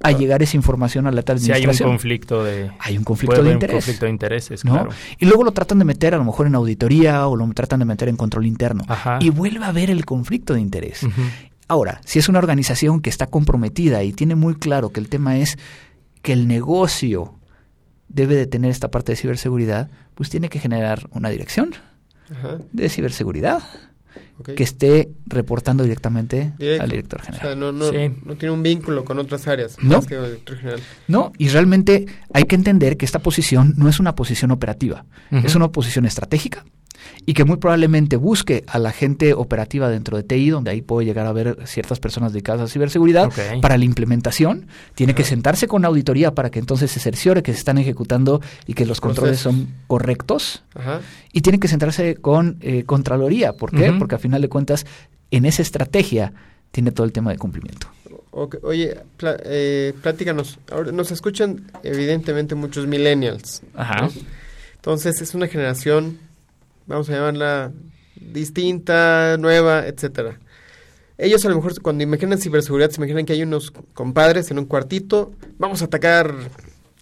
[0.03, 2.71] a llegar esa información a la tal Si hay un conflicto de...
[2.79, 3.75] Hay un conflicto de interés.
[3.75, 4.91] Un conflicto de intereses, claro.
[5.19, 7.87] Y luego lo tratan de meter a lo mejor en auditoría o lo tratan de
[7.87, 8.85] meter en control interno.
[9.21, 11.07] Y vuelve a haber el conflicto de interés.
[11.69, 15.39] Ahora, si es una organización que está comprometida y tiene muy claro que el tema
[15.39, 15.59] es
[16.21, 17.35] que el negocio
[18.09, 21.75] debe de tener esta parte de ciberseguridad, pues tiene que generar una dirección
[22.73, 23.63] de ciberseguridad
[24.57, 27.47] que esté reportando directamente al director general.
[27.47, 27.93] O sea, no, no,
[28.25, 29.97] no, tiene un vínculo con otras áreas no.
[29.97, 30.81] más que el director general.
[31.09, 35.55] No, y realmente hay que entender que esta posición no es una posición operativa, es
[35.55, 36.65] una posición estratégica
[37.27, 41.07] y que muy probablemente busque a la gente operativa dentro de TI, donde ahí puede
[41.07, 44.67] llegar a ver ciertas personas dedicadas a ciberseguridad, para la implementación.
[44.95, 48.75] Tiene que sentarse con auditoría para que entonces se cerciore que se están ejecutando y
[48.75, 50.63] que los controles son correctos.
[51.33, 53.55] Y tiene que sentarse con eh, Contraloría.
[53.55, 53.93] ¿Por qué?
[53.99, 54.87] Porque a final de cuentas,
[55.31, 56.33] en esa estrategia
[56.71, 57.89] tiene todo el tema de cumplimiento.
[58.63, 58.97] Oye,
[59.45, 60.59] eh, platícanos.
[60.73, 63.63] Ahora nos escuchan evidentemente muchos millennials.
[63.75, 64.11] Ajá.
[64.75, 66.19] Entonces es una generación
[66.87, 67.73] vamos a llamarla
[68.17, 70.39] distinta, nueva, etcétera.
[71.17, 74.65] Ellos a lo mejor cuando imaginan ciberseguridad se imaginan que hay unos compadres en un
[74.65, 76.35] cuartito, vamos a atacar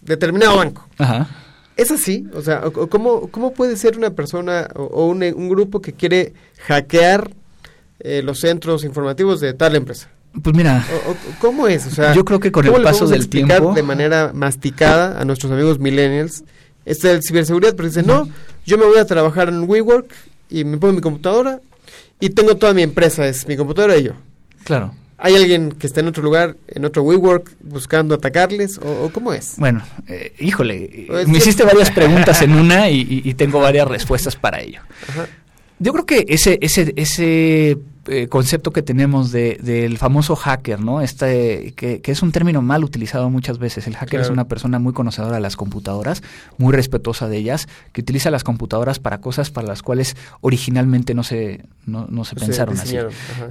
[0.01, 0.87] determinado banco.
[0.97, 1.27] Ajá.
[1.75, 2.27] ¿Es así?
[2.33, 6.33] O sea, ¿cómo, cómo puede ser una persona o, un, un, grupo que quiere
[6.67, 7.31] hackear
[7.99, 10.09] eh, los centros informativos de tal empresa?
[10.41, 10.85] Pues mira,
[11.39, 11.85] ¿cómo es?
[11.87, 15.51] O sea, yo creo que con el paso del tiempo de manera masticada a nuestros
[15.51, 16.43] amigos millennials
[16.85, 18.27] es el ciberseguridad, pero dice, no,
[18.65, 20.11] yo me voy a trabajar en WeWork
[20.49, 21.61] y me pongo mi computadora
[22.19, 24.13] y tengo toda mi empresa, es mi computadora y yo.
[24.63, 24.93] Claro.
[25.17, 28.77] ¿Hay alguien que está en otro lugar, en otro WeWork, buscando atacarles?
[28.77, 29.55] ¿O, cómo es?
[29.57, 34.81] Bueno, eh, híjole, me hiciste varias preguntas en una y, tengo varias respuestas para ello.
[35.79, 41.01] Yo creo que ese, ese, ese eh, concepto que tenemos de, del famoso hacker, ¿no?
[41.01, 43.87] Este, que, es un término mal utilizado muchas veces.
[43.87, 46.21] El hacker es una persona muy conocedora de las computadoras,
[46.57, 51.23] muy respetuosa de ellas, que utiliza las computadoras para cosas para las cuales originalmente no
[51.23, 52.97] se, no, se pensaron así.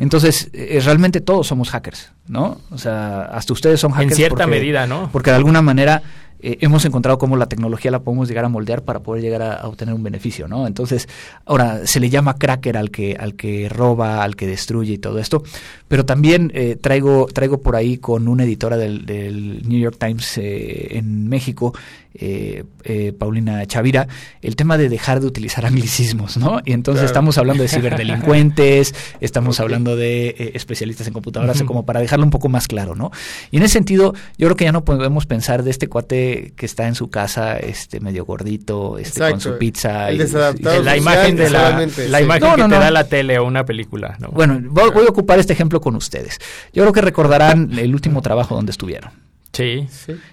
[0.00, 2.60] Entonces, eh, realmente todos somos hackers, ¿no?
[2.70, 4.12] O sea, hasta ustedes son hackers.
[4.12, 5.08] En cierta medida, ¿no?
[5.12, 6.02] Porque de alguna manera
[6.42, 9.66] eh, hemos encontrado cómo la tecnología la podemos llegar a moldear para poder llegar a,
[9.66, 10.66] obtener un beneficio, ¿no?
[10.66, 11.08] Entonces,
[11.46, 15.18] ahora se le llama cracker al que al que roba, al que destruye y todo
[15.18, 15.42] esto,
[15.88, 20.38] pero también eh, traigo traigo por ahí con una editora del, del New York Times
[20.38, 21.72] eh, en México
[22.14, 24.06] eh, eh, Paulina Chavira,
[24.42, 26.60] el tema de dejar de utilizar anglicismos, ¿no?
[26.64, 32.24] Y entonces estamos hablando de ciberdelincuentes, estamos hablando de especialistas en computadoras, como para dejarlo
[32.24, 33.10] un poco más claro, ¿no?
[33.50, 36.66] Y en ese sentido, yo creo que ya no podemos pensar de este cuate que
[36.66, 40.12] está en su casa, este medio gordito, este con su pizza.
[40.12, 44.16] y, la imagen de la, la imagen que te da la tele o una película,
[44.18, 44.28] ¿no?
[44.28, 46.38] Bueno, voy a ocupar este ejemplo con ustedes.
[46.72, 49.12] Yo creo que recordarán el último trabajo donde estuvieron.
[49.52, 49.86] Sí.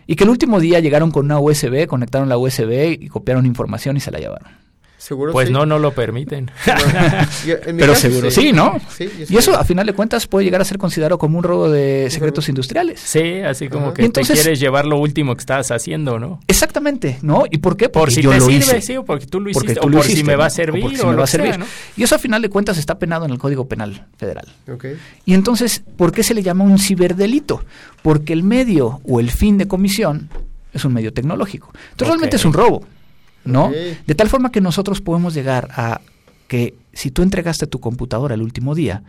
[0.08, 3.98] Y que el último día llegaron con una USB, conectaron la USB y copiaron información
[3.98, 4.50] y se la llevaron.
[5.00, 6.52] ¿Seguro pues no, no lo permiten.
[7.66, 8.76] Pero seguro sí, ¿no?
[9.30, 12.10] y eso, a final de cuentas, puede llegar a ser considerado como un robo de
[12.12, 13.00] secretos industriales.
[13.00, 16.42] Sí, así como que te quieres llevar lo último que estás haciendo, ¿no?
[16.48, 17.46] Exactamente, ¿no?
[17.50, 17.88] ¿Y por qué?
[17.88, 20.22] Porque por si yo te sirve, sí, o porque tú lo hiciste, o por si
[20.22, 21.58] me va a servir, o, me va a servir.
[21.96, 24.50] Y eso, a final de cuentas, está penado en el Código Penal Federal.
[25.24, 27.64] Y entonces, ¿por qué se le llama un ciberdelito?
[28.02, 30.30] Porque el medio o el fin de comisión
[30.74, 31.72] es un medio tecnológico.
[31.92, 32.84] Entonces, realmente es un robo.
[33.50, 33.72] ¿No?
[33.72, 36.02] De tal forma que nosotros podemos llegar a
[36.48, 39.04] que si tú entregaste tu computadora el último día,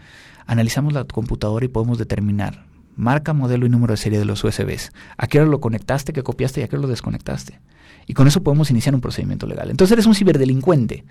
[0.46, 4.92] analizamos la computadora y podemos determinar marca, modelo y número de serie de los USBs.
[5.16, 7.58] ¿A qué hora lo conectaste, qué copiaste y a qué hora lo desconectaste?
[8.06, 9.70] Y con eso podemos iniciar un procedimiento legal.
[9.70, 11.04] Entonces eres un ciberdelincuente.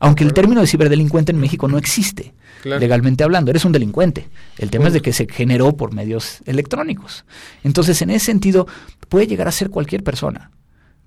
[0.00, 4.28] Aunque el término de ciberdelincuente en México no existe, legalmente hablando, eres un delincuente.
[4.58, 7.24] El tema es de que se generó por medios electrónicos.
[7.62, 8.66] Entonces, en ese sentido,
[9.08, 10.50] puede llegar a ser cualquier persona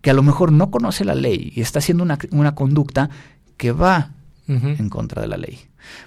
[0.02, 3.10] que a lo mejor no conoce la ley y está haciendo una, una conducta
[3.58, 4.12] que va
[4.48, 5.60] en contra de la ley.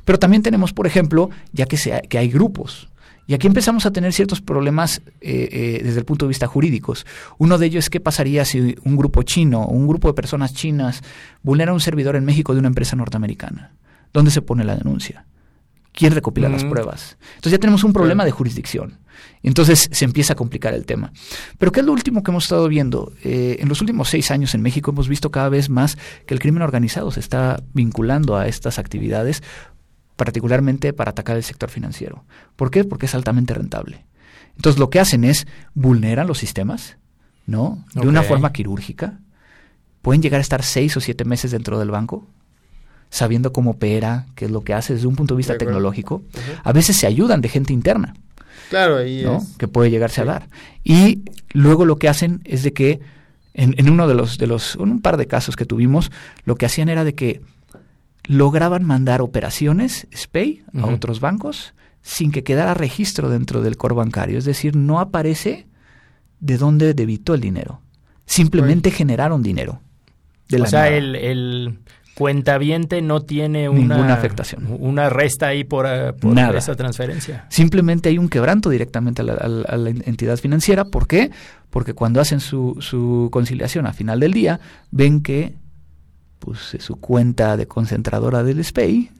[0.05, 2.89] Pero también tenemos, por ejemplo, ya que, se, que hay grupos,
[3.27, 7.07] y aquí empezamos a tener ciertos problemas eh, eh, desde el punto de vista jurídicos.
[7.39, 10.55] Uno de ellos es qué pasaría si un grupo chino o un grupo de personas
[10.55, 11.03] chinas
[11.43, 13.73] vulnera un servidor en México de una empresa norteamericana.
[14.13, 15.25] ¿Dónde se pone la denuncia?
[15.93, 17.19] ¿Quién recopila las pruebas?
[17.35, 18.99] Entonces ya tenemos un problema de jurisdicción.
[19.43, 21.13] Entonces se empieza a complicar el tema.
[21.59, 23.13] Pero ¿qué es lo último que hemos estado viendo?
[23.23, 26.41] Eh, en los últimos seis años en México hemos visto cada vez más que el
[26.41, 29.43] crimen organizado se está vinculando a estas actividades,
[30.17, 32.25] particularmente para atacar el sector financiero.
[32.57, 32.85] ¿Por qué?
[32.85, 34.07] Porque es altamente rentable.
[34.57, 36.97] Entonces lo que hacen es vulneran los sistemas,
[37.47, 37.85] ¿no?
[37.95, 39.19] De una forma quirúrgica.
[40.01, 42.27] Pueden llegar a estar seis o siete meses dentro del banco,
[43.13, 46.23] sabiendo cómo opera, qué es lo que hace desde un punto de vista tecnológico.
[46.65, 48.15] A veces se ayudan de gente interna.
[48.71, 49.23] Claro, ahí
[49.59, 50.49] que puede llegarse a dar.
[50.83, 51.21] Y
[51.53, 53.01] luego lo que hacen es de que
[53.53, 56.11] en, uno de los, de los, en un par de casos que tuvimos,
[56.47, 57.43] lo que hacían era de que
[58.25, 64.39] lograban mandar operaciones SPAY a otros bancos sin que quedara registro dentro del core bancario.
[64.39, 65.67] Es decir, no aparece
[66.41, 67.83] de dónde debitó el dinero.
[68.25, 69.83] Simplemente generaron dinero.
[70.49, 71.79] De o sea, el,
[72.23, 74.69] cuentaviente no tiene una, ninguna afectación.
[74.79, 76.15] Una resta ahí por, eh,
[76.55, 77.47] esa transferencia.
[77.49, 80.85] Simplemente hay un quebranto directamente a la, entidad financiera.
[80.85, 81.33] ¿Por qué?
[81.69, 84.61] Porque cuando hacen su, su conciliación a final del día,
[84.93, 85.57] ven que
[86.39, 89.11] pues, su cuenta de concentradora del SPEI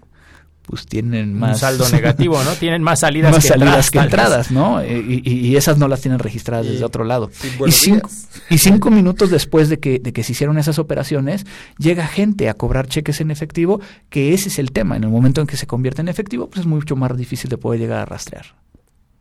[0.67, 1.55] pues tienen más...
[1.55, 2.53] Un saldo negativo, ¿no?
[2.53, 4.81] Tienen más salidas, que, salidas que entradas, ¿no?
[4.81, 7.31] Eh, y, esas no las tienen registradas desde otro lado.
[7.67, 8.09] y, cinco,
[8.49, 11.45] y cinco minutos después de que, de que se hicieron esas operaciones,
[11.79, 14.97] llega gente a cobrar cheques en efectivo, que ese es el tema.
[14.97, 17.59] En el momento en que se convierte en efectivo, pues es mucho más difícil de
[17.59, 18.47] poder llegar a rastrear.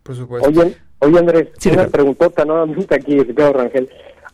[0.03, 0.49] Por supuesto.
[0.49, 3.89] Oye, oye Andrés, una preguntota nuevamente aquí, Ricardo Rangel.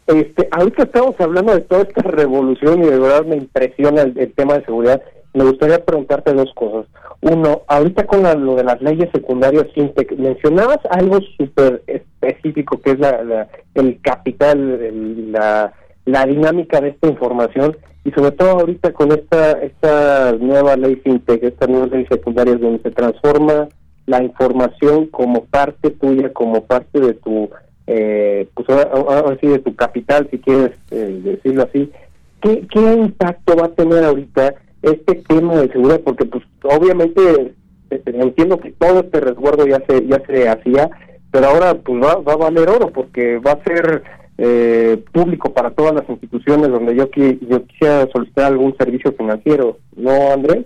[0.08, 4.58] Este, ahorita estamos hablando de toda esta revolución y de verdad me impresiona el tema
[4.58, 5.02] de seguridad
[5.34, 6.88] me gustaría preguntarte dos cosas.
[7.22, 13.00] Uno, ahorita con lo de las leyes secundarias fintech, mencionabas algo súper específico que es
[13.00, 15.74] la, el capital, la,
[16.06, 21.44] la dinámica de esta información y sobre todo ahorita con esta esta nueva ley fintech,
[21.44, 23.68] esta nueva ley secundaria donde se transforma
[24.08, 27.50] la información como parte tuya, como parte de tu,
[27.86, 28.68] eh, pues
[29.42, 31.92] de tu capital, si quieres eh, decirlo así.
[32.42, 37.54] ¿Qué, ¿Qué impacto va a tener ahorita este tema de seguridad, porque pues obviamente
[37.90, 40.90] este, entiendo que todo este resguardo ya se ya se hacía,
[41.32, 44.04] pero ahora pues va, va a valer oro porque va a ser
[44.38, 47.10] eh, público para todas las instituciones donde yo
[47.50, 50.66] yo quisiera solicitar algún servicio financiero, ¿no, Andrés?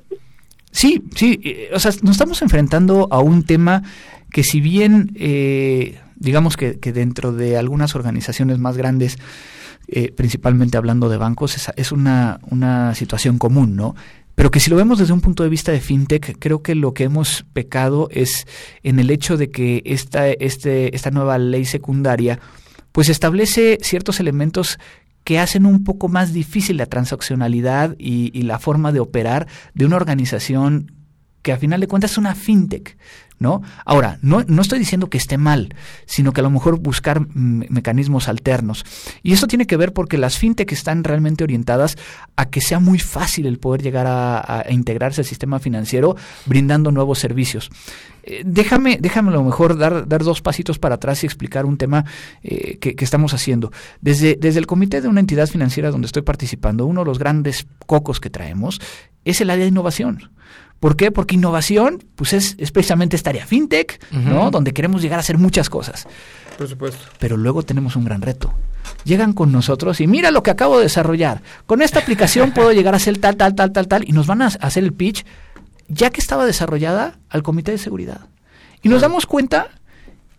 [0.72, 3.84] Sí, sí, eh, o sea, nos estamos enfrentando a un tema
[4.32, 9.18] que si bien eh, digamos que, que dentro de algunas organizaciones más grandes
[9.88, 13.96] eh, principalmente hablando de bancos, es, es una, una situación común, ¿no?
[14.36, 16.94] Pero que si lo vemos desde un punto de vista de fintech, creo que lo
[16.94, 18.48] que hemos pecado es
[18.82, 22.40] en el hecho de que esta, este, esta nueva ley secundaria
[22.92, 24.80] pues establece ciertos elementos
[25.24, 29.86] que hacen un poco más difícil la transaccionalidad y, y la forma de operar de
[29.86, 30.92] una organización
[31.42, 32.98] que a final de cuentas es una fintech.
[33.42, 33.64] ¿No?
[33.86, 35.74] Ahora, no, no estoy diciendo que esté mal,
[36.06, 38.86] sino que a lo mejor buscar mecanismos alternos.
[39.24, 41.98] Y eso tiene que ver porque las fintech están realmente orientadas
[42.36, 46.16] a que sea muy fácil el poder llegar a, integrarse al sistema financiero
[46.46, 47.72] brindando nuevos servicios.
[48.22, 51.78] Eh, déjame, déjame a lo mejor dar, dar dos pasitos para atrás y explicar un
[51.78, 52.06] tema
[52.44, 53.72] eh, que, que, estamos haciendo.
[54.02, 57.66] Desde, desde el comité de una entidad financiera donde estoy participando, uno de los grandes
[57.88, 58.80] cocos que traemos
[59.26, 60.30] es el área de innovación.
[60.82, 61.12] ¿Por qué?
[61.12, 64.50] Porque innovación, pues es, precisamente esta área fintech, ¿no?
[64.50, 66.08] Donde queremos llegar a hacer muchas cosas.
[66.58, 67.06] Por supuesto.
[67.20, 68.52] Pero luego tenemos un gran reto.
[69.04, 71.44] Llegan con nosotros y mira lo que acabo de desarrollar.
[71.68, 74.42] Con esta aplicación puedo llegar a hacer tal, tal, tal, tal, tal, y nos van
[74.42, 75.24] a hacer el pitch,
[75.88, 78.22] ya que estaba desarrollada, al comité de seguridad.
[78.82, 79.68] Y nos damos cuenta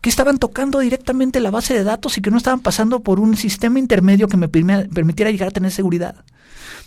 [0.01, 3.37] que estaban tocando directamente la base de datos y que no estaban pasando por un
[3.37, 6.17] sistema intermedio que me permitiera llegar a tener seguridad.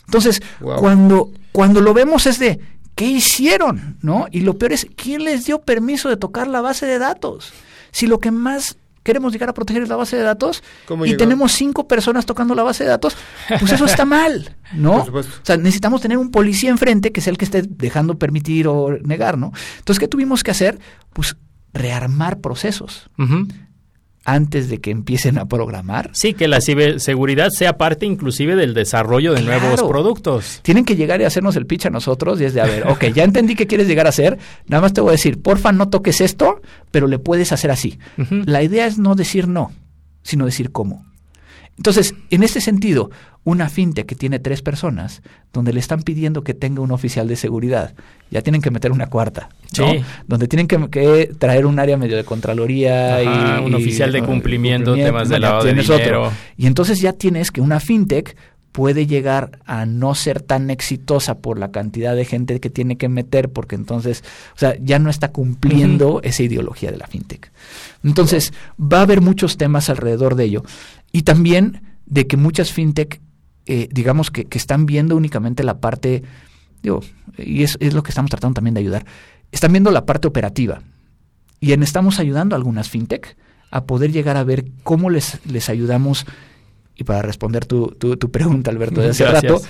[0.07, 2.59] Entonces, cuando, cuando lo vemos es de,
[2.95, 3.97] ¿Qué hicieron?
[4.01, 4.27] ¿No?
[4.31, 7.53] Y lo peor es, ¿quién les dio permiso de tocar la base de datos?
[7.91, 10.63] Si lo que más queremos llegar a proteger es la base de datos
[11.05, 13.15] y tenemos cinco personas tocando la base de datos,
[13.59, 15.03] pues eso está mal, ¿no?
[15.03, 18.97] O sea, necesitamos tener un policía enfrente que sea el que esté dejando permitir o
[19.03, 19.51] negar, ¿no?
[19.77, 20.79] Entonces, ¿qué tuvimos que hacer?
[21.13, 21.37] Pues
[21.71, 23.09] rearmar procesos
[24.25, 26.09] antes de que empiecen a programar.
[26.13, 30.59] Sí, que la ciberseguridad sea parte inclusive del desarrollo de nuevos productos.
[30.63, 33.05] Tienen que llegar y hacernos el pitch a nosotros y es de, a ver, ok,
[33.13, 35.89] ya entendí qué quieres llegar a hacer, nada más te voy a decir, porfa, no
[35.89, 36.61] toques esto,
[36.91, 37.99] pero le puedes hacer así.
[38.45, 39.71] La idea es no decir no,
[40.23, 41.05] sino decir cómo.
[41.77, 43.11] Entonces, en este sentido,
[43.43, 45.21] una fintech que tiene tres personas,
[45.51, 47.93] donde le están pidiendo que tenga un oficial de seguridad,
[48.31, 49.93] ya tienen que meter una cuarta, ¿no?
[50.25, 55.29] Donde tienen que, traer un área medio de contraloría y un oficial de cumplimiento, temas
[55.29, 56.31] de lavado de dinero.
[56.57, 58.35] Y entonces ya tienes que una fintech
[58.75, 63.07] puede llegar a no ser tan exitosa por la cantidad de gente que tiene que
[63.07, 64.21] meter, porque entonces,
[64.53, 67.53] o sea, ya no está cumpliendo esa ideología de la fintech.
[68.03, 70.63] Entonces, va a haber muchos temas alrededor de ello.
[71.15, 73.21] Y también de que muchas fintech,
[73.67, 76.23] eh, digamos que, están viendo únicamente la parte,
[76.83, 76.99] digo,
[77.37, 79.05] y es, es, lo que estamos tratando también de ayudar,
[79.49, 80.81] están viendo la parte operativa.
[81.61, 83.37] Y en, estamos ayudando a algunas fintech
[83.71, 86.25] a poder llegar a ver cómo les, les ayudamos,
[86.97, 89.61] y para responder tu, tu, pregunta, Alberto, de hace rato,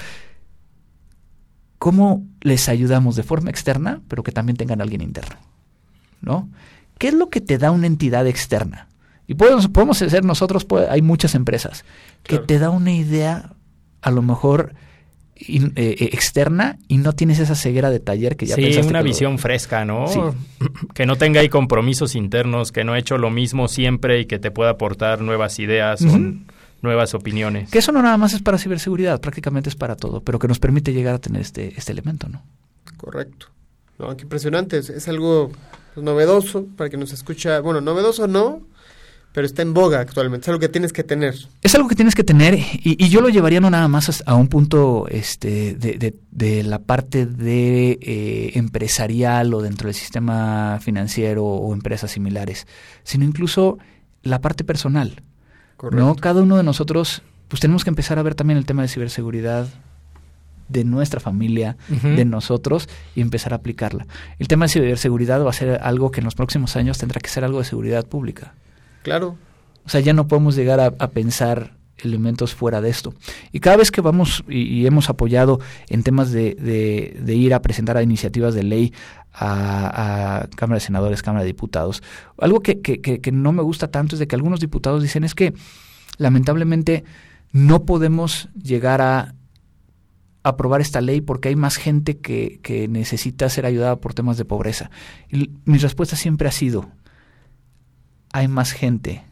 [1.77, 5.35] cómo les ayudamos de forma externa, pero que también tengan alguien interno.
[6.21, 6.49] ¿No?
[6.97, 8.87] ¿Qué es lo que te da una entidad externa?
[9.27, 11.83] Y podemos, podemos ser nosotros, hay muchas empresas
[12.23, 13.53] que te da una idea
[14.01, 14.75] a lo mejor
[15.37, 19.37] eh, eh, externa y no tienes esa ceguera de taller que ya sí, una visión
[19.37, 20.05] fresca, ¿no?
[20.93, 24.39] Que no tenga ahí compromisos internos, que no ha hecho lo mismo siempre y que
[24.39, 26.17] te pueda aportar nuevas ideas o
[26.81, 27.69] nuevas opiniones.
[27.69, 30.59] Que eso no nada más es para ciberseguridad, prácticamente es para todo, pero que nos
[30.59, 32.41] permite llegar a tener este, este elemento, ¿no?
[32.95, 33.47] Correcto.
[33.99, 35.51] No, qué impresionante, es, es algo
[35.97, 38.61] novedoso para que nos escucha, bueno, novedoso no,
[39.35, 41.35] pero está en boga actualmente, es algo que tienes que tener.
[41.61, 44.47] Es algo que tienes que tener y, yo lo llevaría no nada más a un
[44.47, 52.11] punto este, de, la parte de eh, empresarial o dentro del sistema financiero o empresas
[52.11, 52.65] similares,
[53.03, 53.77] sino incluso
[54.23, 55.21] la parte personal.
[55.91, 56.15] ¿no?
[56.15, 59.67] Cada uno de nosotros pues tenemos que empezar a ver también el tema de ciberseguridad
[60.69, 64.07] de nuestra familia, de nosotros y empezar a aplicarla.
[64.39, 67.29] El tema de ciberseguridad va a ser algo que en los próximos años tendrá que
[67.29, 68.53] ser algo de seguridad pública.
[69.05, 69.37] Claro.
[69.85, 73.13] O sea, ya no podemos llegar a, pensar elementos fuera de esto.
[73.51, 77.97] Y cada vez que vamos y, hemos apoyado en temas de, de, ir a presentar
[77.97, 78.93] a iniciativas de ley
[79.31, 82.01] a, Cámara de Senadores, Cámara de Diputados,
[82.39, 85.35] algo que, que, que, no me gusta tanto es de que algunos diputados dicen es
[85.35, 85.53] que
[86.17, 87.03] lamentablemente
[87.51, 89.35] no podemos llegar a
[90.41, 94.45] aprobar esta ley porque hay más gente que, que necesita ser ayudada por temas de
[94.45, 94.89] pobreza.
[95.29, 96.89] Y mi respuesta siempre ha sido,
[98.35, 99.23] hay más gente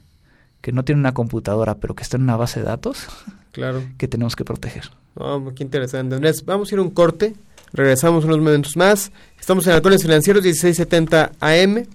[0.61, 3.05] que no tiene una computadora, pero que está en una base de datos,
[3.51, 3.83] claro.
[3.97, 4.91] que tenemos que proteger.
[5.15, 6.15] Oh, qué interesante.
[6.15, 7.35] Andrés, vamos a ir a un corte.
[7.73, 9.11] Regresamos unos momentos más.
[9.37, 11.85] Estamos en Halcones Financieros 1670 AM.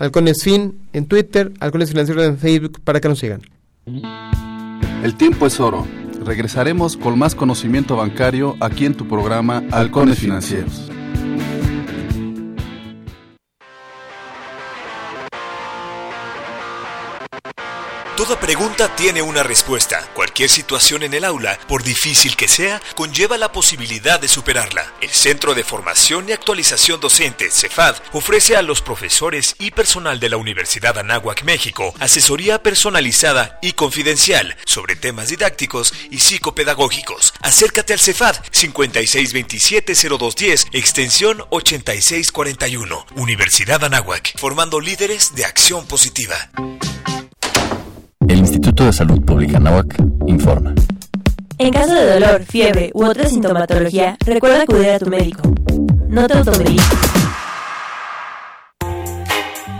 [0.00, 3.42] Halcones Fin en Twitter, Halcones Financieros en Facebook para que nos sigan.
[5.04, 5.86] El tiempo es oro.
[6.24, 10.89] Regresaremos con más conocimiento bancario aquí en tu programa Halcones Financieros.
[18.20, 20.06] Toda pregunta tiene una respuesta.
[20.12, 24.92] Cualquier situación en el aula, por difícil que sea, conlleva la posibilidad de superarla.
[25.00, 30.28] El Centro de Formación y Actualización Docente, CEFAD, ofrece a los profesores y personal de
[30.28, 37.32] la Universidad Anáhuac, México, asesoría personalizada y confidencial sobre temas didácticos y psicopedagógicos.
[37.40, 43.06] Acércate al CEFAD 5627-0210, extensión 8641.
[43.14, 46.50] Universidad Anáhuac, formando líderes de acción positiva.
[48.30, 50.72] El Instituto de Salud Pública Anáhuac informa.
[51.58, 55.42] En caso de dolor, fiebre u otra sintomatología, recuerda acudir a tu médico.
[56.08, 56.86] No te automediques.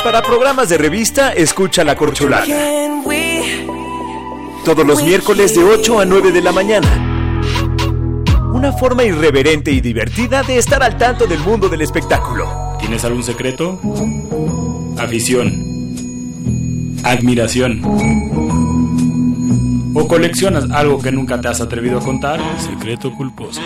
[0.03, 2.53] Para programas de revista, escucha La Corcholata.
[4.65, 6.89] Todos los miércoles de 8 a 9 de la mañana.
[8.53, 12.77] Una forma irreverente y divertida de estar al tanto del mundo del espectáculo.
[12.81, 13.79] ¿Tienes algún secreto?
[14.99, 15.80] Afición.
[17.03, 17.83] Admiración.
[19.95, 22.41] ¿O coleccionas algo que nunca te has atrevido a contar?
[22.59, 23.61] Secreto culposo.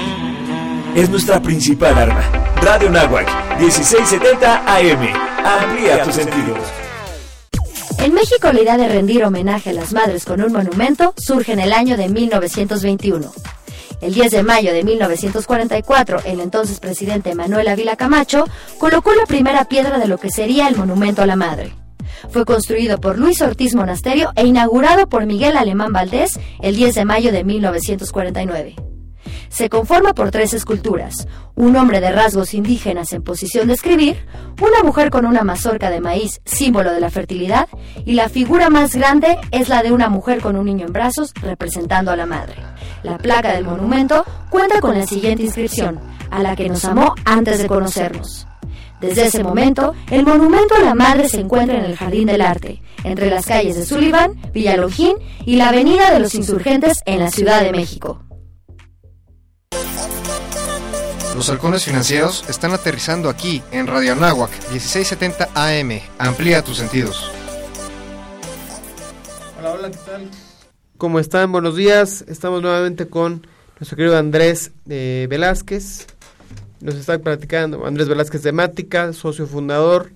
[0.95, 2.23] Es nuestra principal arma.
[2.63, 5.09] Radio Nahuac, 1670 AM.
[5.45, 6.59] Amplía tus sentidos.
[7.99, 11.61] En México la idea de rendir homenaje a las madres con un monumento surge en
[11.61, 13.33] el año de 1921.
[14.01, 18.45] El 10 de mayo de 1944, el entonces presidente Manuel Ávila Camacho
[18.79, 21.73] colocó la primera piedra de lo que sería el monumento a la madre.
[22.31, 27.05] Fue construido por Luis Ortiz Monasterio e inaugurado por Miguel Alemán Valdés el 10 de
[27.05, 28.77] mayo de 1949.
[29.49, 34.27] Se conforma por tres esculturas, un hombre de rasgos indígenas en posición de escribir,
[34.61, 37.69] una mujer con una mazorca de maíz, símbolo de la fertilidad,
[38.05, 41.33] y la figura más grande es la de una mujer con un niño en brazos
[41.41, 42.57] representando a la madre.
[43.05, 46.01] La placa del monumento cuenta con la siguiente inscripción,
[46.31, 48.49] a la que nos amó antes de conocernos.
[49.05, 52.81] Desde ese momento, el monumento a la madre se encuentra en el Jardín del Arte,
[53.05, 57.63] entre las calles de Sullivan, Villalongín y la Avenida de los Insurgentes en la Ciudad
[57.63, 58.23] de México.
[61.37, 66.01] Los halcones financieros están aterrizando aquí en Radio Anáhuac 1670 AM.
[66.17, 67.31] Amplía tus sentidos.
[69.59, 70.31] Hola, hola, ¿qué tal?
[70.97, 71.53] ¿Cómo están?
[71.53, 72.25] Buenos días.
[72.27, 73.47] Estamos nuevamente con
[73.79, 76.07] nuestro querido Andrés eh, Velázquez.
[76.85, 80.11] Nos está platicando Andrés Velázquez de Mática, socio fundador.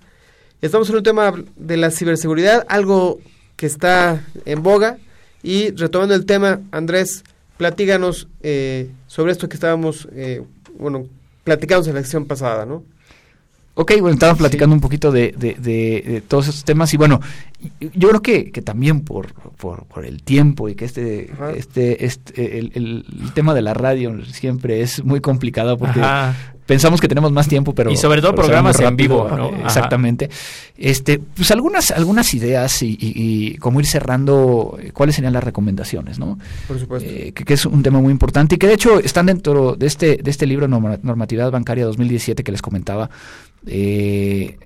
[0.60, 3.20] Estamos en un tema de la ciberseguridad, algo
[3.56, 4.98] que está en boga.
[5.42, 7.24] Y retomando el tema, Andrés,
[7.56, 10.42] platíganos eh, sobre esto que estábamos, eh,
[10.78, 11.06] bueno,
[11.42, 12.82] platicamos en la sección pasada, ¿no?
[13.72, 17.20] Ok, bueno, estábamos platicando un poquito de, de, de, todos estos temas y bueno,
[17.80, 22.58] yo creo que, que también por, por, por, el tiempo y que este, este, este
[22.58, 26.00] el, el, tema de la radio siempre es muy complicado porque
[26.68, 29.48] pensamos que tenemos más tiempo, pero y sobre todo programas en vivo, ¿no?
[29.64, 30.28] exactamente.
[30.76, 36.18] Este, pues algunas algunas ideas y, y, como ir cerrando eh, cuáles serían las recomendaciones,
[36.18, 36.38] ¿no?
[36.68, 37.08] Por supuesto.
[37.10, 39.86] Eh, que, que, es un tema muy importante y que de hecho están dentro de
[39.86, 43.08] este de este libro Normatividad Bancaria 2017 que les comentaba.
[43.66, 44.58] Eh,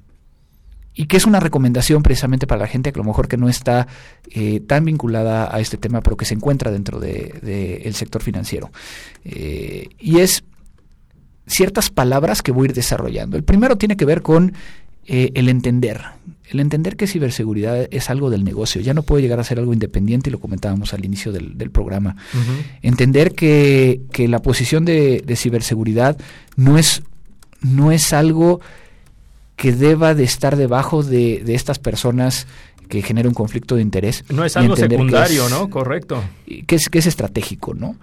[0.95, 3.49] y que es una recomendación precisamente para la gente que a lo mejor que no
[3.49, 3.87] está
[4.31, 8.23] eh, tan vinculada a este tema, pero que se encuentra dentro del de, el sector
[8.23, 8.71] financiero.
[9.25, 10.45] Eh, y es
[11.53, 13.37] ciertas palabras que voy a ir desarrollando.
[13.37, 14.55] El primero tiene que ver con
[15.07, 16.01] eh, el entender.
[16.49, 19.73] El entender que ciberseguridad es algo del negocio, ya no puede llegar a ser algo
[19.73, 22.17] independiente, y lo comentábamos al inicio del, del programa.
[22.35, 22.65] Uh -huh.
[22.83, 26.19] Entender que, que, la posición de, de, ciberseguridad
[26.57, 27.03] no es,
[27.63, 28.61] no es algo
[29.57, 32.47] que deba de estar debajo de, de estas personas
[32.89, 34.23] que genera un conflicto de interés.
[34.29, 35.71] No es algo secundario, es, ¿no?
[35.71, 36.23] Correcto.
[36.67, 37.97] Que es, que es estratégico, ¿no?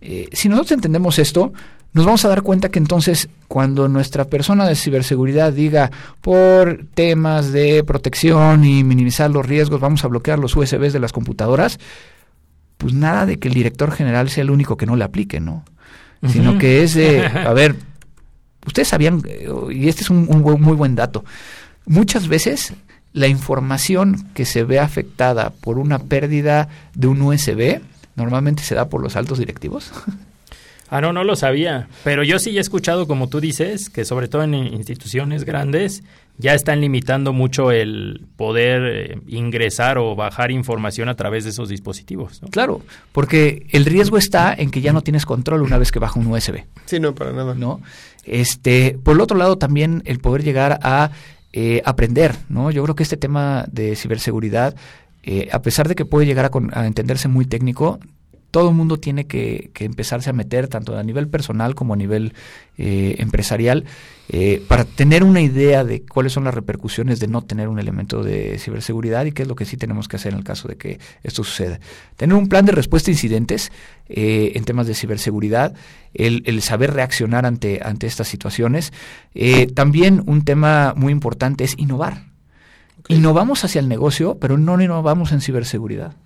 [0.00, 1.52] Eh, si nosotros entendemos esto,
[1.96, 5.90] nos vamos a dar cuenta que entonces cuando nuestra persona de ciberseguridad diga
[6.20, 11.12] por temas de protección y minimizar los riesgos, vamos a bloquear los USBs de las
[11.12, 11.80] computadoras,
[12.76, 15.64] pues nada de que el director general sea el único que no le aplique, ¿no?
[16.20, 16.32] Uh -huh.
[16.32, 17.76] Sino que es de, a ver,
[18.66, 19.22] ustedes sabían,
[19.70, 21.24] y este es un, un muy buen dato,
[21.86, 22.74] muchas veces
[23.14, 27.80] la información que se ve afectada por una pérdida de un USB
[28.16, 29.92] normalmente se da por los altos directivos.
[30.88, 31.88] Ah, no, no lo sabía.
[32.04, 36.02] Pero yo sí he escuchado, como tú dices, que sobre todo en instituciones grandes
[36.38, 41.68] ya están limitando mucho el poder eh, ingresar o bajar información a través de esos
[41.68, 42.42] dispositivos.
[42.42, 42.48] ¿no?
[42.48, 42.82] Claro,
[43.12, 46.26] porque el riesgo está en que ya no tienes control una vez que baja un
[46.26, 46.64] USB.
[46.84, 47.54] Sí, no, para nada.
[47.54, 47.80] ¿no?
[48.24, 51.10] Este, por el otro lado, también el poder llegar a
[51.52, 52.70] eh, aprender, ¿no?
[52.70, 54.76] Yo creo que este tema de ciberseguridad,
[55.22, 57.98] eh, a pesar de que puede llegar a, a entenderse muy técnico,
[58.56, 62.32] todo el mundo tiene que, empezarse a meter, tanto a nivel personal como a nivel
[62.78, 63.84] eh, empresarial,
[64.30, 68.22] eh, para tener una idea de cuáles son las repercusiones de no tener un elemento
[68.22, 70.76] de ciberseguridad y qué es lo que sí tenemos que hacer en el caso de
[70.76, 71.80] que esto suceda.
[72.16, 73.70] Tener un plan de respuesta a incidentes
[74.08, 75.74] eh, en temas de ciberseguridad,
[76.14, 78.90] el, saber reaccionar ante, ante estas situaciones.
[79.74, 82.35] también un tema muy importante es innovar.
[83.08, 86.16] Innovamos hacia el negocio, pero no innovamos en ciberseguridad.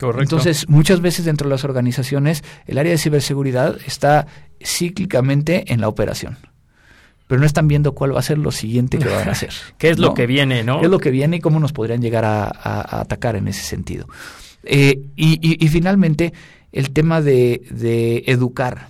[0.00, 0.20] correcto.
[0.20, 4.26] Entonces, muchas veces dentro de las organizaciones, el área de ciberseguridad está
[4.62, 6.38] cíclicamente en la operación.
[7.26, 9.52] Pero no están viendo cuál va a ser lo siguiente que van a hacer.
[9.78, 10.78] ¿Qué es lo que viene, no?
[10.80, 14.06] ¿Qué es lo que viene y cómo nos podrían llegar a, atacar en ese sentido?
[14.62, 16.32] Eh, y, finalmente,
[16.72, 18.88] el tema de, de educar.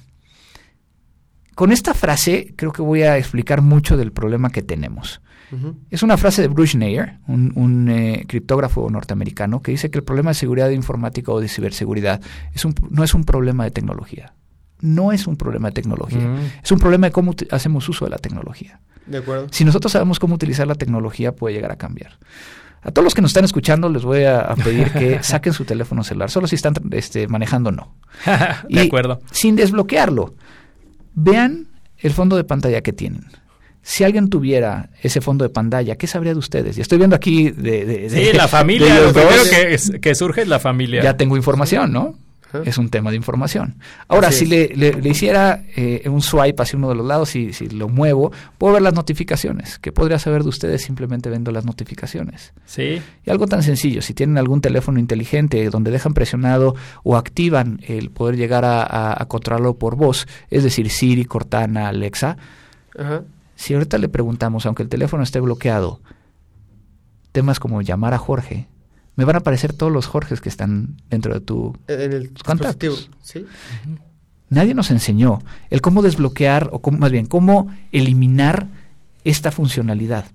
[1.55, 5.21] Con esta frase creo que voy a explicar mucho del problema que tenemos.
[5.91, 10.31] Es una frase de Bruce Nair, un, eh, criptógrafo norteamericano, que dice que el problema
[10.31, 12.21] de seguridad informática o de ciberseguridad
[12.53, 14.35] es un, no es un problema de tecnología.
[14.81, 16.37] No es un problema de tecnología.
[16.63, 18.81] Es un problema de cómo hacemos uso de la tecnología.
[19.07, 19.47] De acuerdo.
[19.51, 22.19] Si nosotros sabemos cómo utilizar la tecnología, puede llegar a cambiar.
[22.83, 26.05] A todos los que nos están escuchando les voy a, pedir que saquen su teléfono
[26.05, 27.95] celular, solo si están este, manejando no.
[28.69, 29.21] de acuerdo.
[29.31, 30.35] Sin desbloquearlo,
[31.15, 33.25] vean el fondo de pantalla que tienen
[33.87, 36.79] si alguien tuviera ese fondo de pantalla, ¿qué sabría de ustedes?
[36.79, 38.09] Y estoy viendo aquí de...
[38.09, 39.43] sí, la familia, lo primero
[40.01, 41.03] que, surge es la familia.
[41.03, 42.17] Ya tengo información, ¿no?
[42.65, 43.75] Es un tema de información.
[44.09, 44.73] Ahora, si le,
[45.05, 48.83] hiciera eh, un swipe hacia uno de los lados y si lo muevo, puedo ver
[48.83, 49.79] las notificaciones.
[49.81, 52.55] ¿Qué podría saber de ustedes simplemente viendo las notificaciones?
[52.65, 53.03] Sí.
[53.27, 58.11] Y algo tan sencillo, si tienen algún teléfono inteligente donde dejan presionado o activan el
[58.11, 62.39] poder llegar a, a controlarlo por voz, es decir, Siri, Cortana, Alexa,
[62.97, 63.25] Ajá
[63.57, 66.01] si ahorita le preguntamos, aunque el teléfono esté bloqueado,
[67.33, 68.69] temas como llamar a Jorge,
[69.17, 73.11] me van a aparecer todos los Jorges que están dentro de tu en el contactos.
[73.23, 73.47] ¿sí?
[74.49, 75.41] Nadie nos enseñó
[75.71, 78.69] el cómo desbloquear, o cómo, más bien, cómo eliminar
[79.25, 80.27] esta funcionalidad.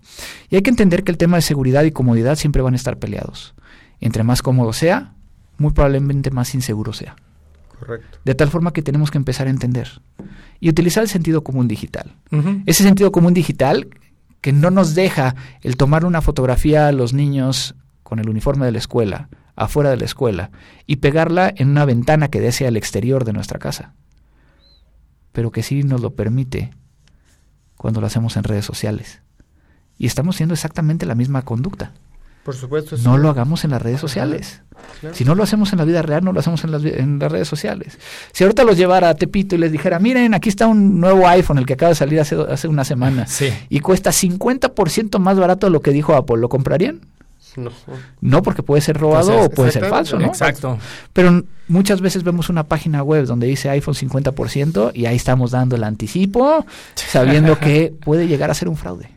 [0.49, 2.97] Y hay que entender que el tema de seguridad y comodidad siempre van a estar
[2.97, 3.53] peleados.
[4.01, 5.13] Entre más cómodo sea,
[5.57, 7.15] muy probablemente más inseguro sea.
[7.79, 8.19] Correcto.
[8.25, 10.01] De tal forma que tenemos que empezar a entender
[10.59, 12.15] y utilizar el sentido común digital.
[12.65, 13.87] Ese sentido común digital
[14.41, 18.71] que no nos deja el tomar una fotografía a los niños con el uniforme de
[18.71, 20.51] la escuela, afuera de la escuela,
[20.85, 23.93] y pegarla en una ventana que desea al exterior de nuestra casa.
[25.31, 26.71] Pero que sí nos lo permite
[27.77, 29.21] cuando lo hacemos en redes sociales.
[29.97, 31.93] Y estamos haciendo exactamente la misma conducta.
[32.43, 32.97] Por supuesto.
[33.03, 34.61] No lo hagamos en las redes sociales.
[35.13, 37.31] Si no lo hacemos en la vida real, no lo hacemos en las, en las
[37.31, 37.97] redes sociales.
[38.31, 41.57] Si ahorita los llevara a Tepito y les dijera, miren, aquí está un nuevo iPhone,
[41.57, 43.27] el que acaba de salir hace, hace una semana,
[43.69, 47.01] y cuesta 50% más barato de lo que dijo Apple, ¿lo comprarían?
[47.55, 47.71] No.
[48.21, 50.27] No, porque puede ser robado pues o puede ser falso, ¿no?
[50.27, 50.77] Exacto.
[51.13, 55.75] Pero muchas veces vemos una página web donde dice iPhone 50% y ahí estamos dando
[55.75, 56.65] el anticipo,
[56.95, 59.09] sabiendo que puede llegar a ser un fraude.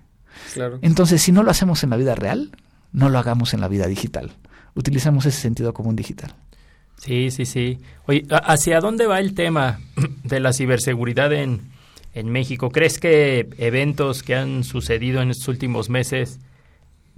[0.54, 0.78] Claro.
[0.82, 2.50] Entonces, si no lo hacemos en la vida real,
[2.92, 4.32] no lo hagamos en la vida digital.
[4.74, 6.34] Utilizamos ese sentido común digital.
[6.98, 7.78] Sí, sí, sí.
[8.06, 9.80] Oye, ¿hacia dónde va el tema
[10.24, 11.72] de la ciberseguridad en,
[12.14, 12.70] en México?
[12.70, 16.38] ¿Crees que eventos que han sucedido en estos últimos meses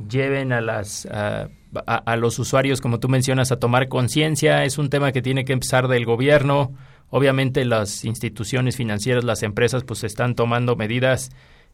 [0.09, 1.49] lleven a las a,
[1.85, 4.65] a, los usuarios, como tú mencionas, a tomar conciencia?
[4.65, 6.73] Es un tema que tiene que empezar del gobierno.
[7.11, 11.31] Obviamente las instituciones financieras, las empresas, pues están tomando medidas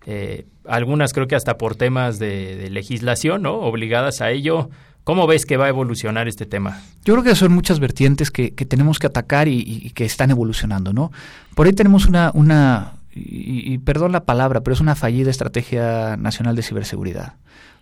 [0.06, 3.54] eh, algunas creo que hasta por temas de, legislación, ¿no?
[3.54, 4.70] Obligadas a ello.
[5.04, 6.82] ¿Cómo ves que va a evolucionar este tema?
[7.04, 11.10] Yo creo que son muchas vertientes que, tenemos que atacar y, que están evolucionando, ¿no?
[11.54, 16.54] Por ahí tenemos una, una y, perdón la palabra, pero es una fallida estrategia nacional
[16.54, 17.34] de ciberseguridad.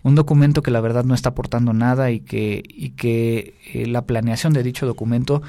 [0.05, 4.03] Un documento que la verdad no está aportando nada y que, y que eh, la
[4.03, 5.43] planeación de dicho documento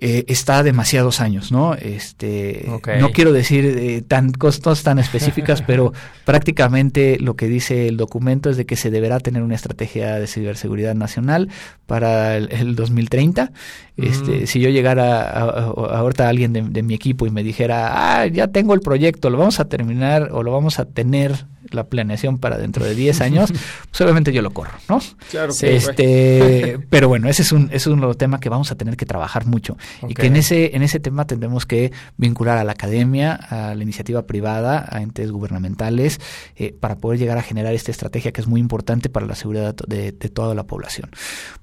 [0.00, 1.74] eh, está demasiados años, ¿no?
[1.74, 2.64] Este,
[3.00, 5.92] no quiero decir eh, tan costos tan específicas, pero
[6.24, 10.28] prácticamente lo que dice el documento es de que se deberá tener una estrategia de
[10.28, 11.48] ciberseguridad nacional
[11.86, 13.50] para el, 2030.
[13.96, 14.46] Este, mm.
[14.46, 18.46] si yo llegara a, ahorita alguien de, de, mi equipo y me dijera, ah, ya
[18.46, 22.58] tengo el proyecto, lo vamos a terminar o lo vamos a tener la planeación para
[22.58, 23.52] dentro de 10 años,
[23.90, 25.00] pues obviamente yo lo corro, ¿no?
[25.30, 25.52] Claro.
[25.60, 29.46] Este, pero bueno, ese es un es un tema que vamos a tener que trabajar
[29.46, 29.76] mucho
[30.08, 33.82] y que en ese en ese tema tendremos que vincular a la academia, a la
[33.82, 36.20] iniciativa privada, a entes gubernamentales
[36.56, 39.74] eh, para poder llegar a generar esta estrategia que es muy importante para la seguridad
[39.86, 41.10] de, toda la población.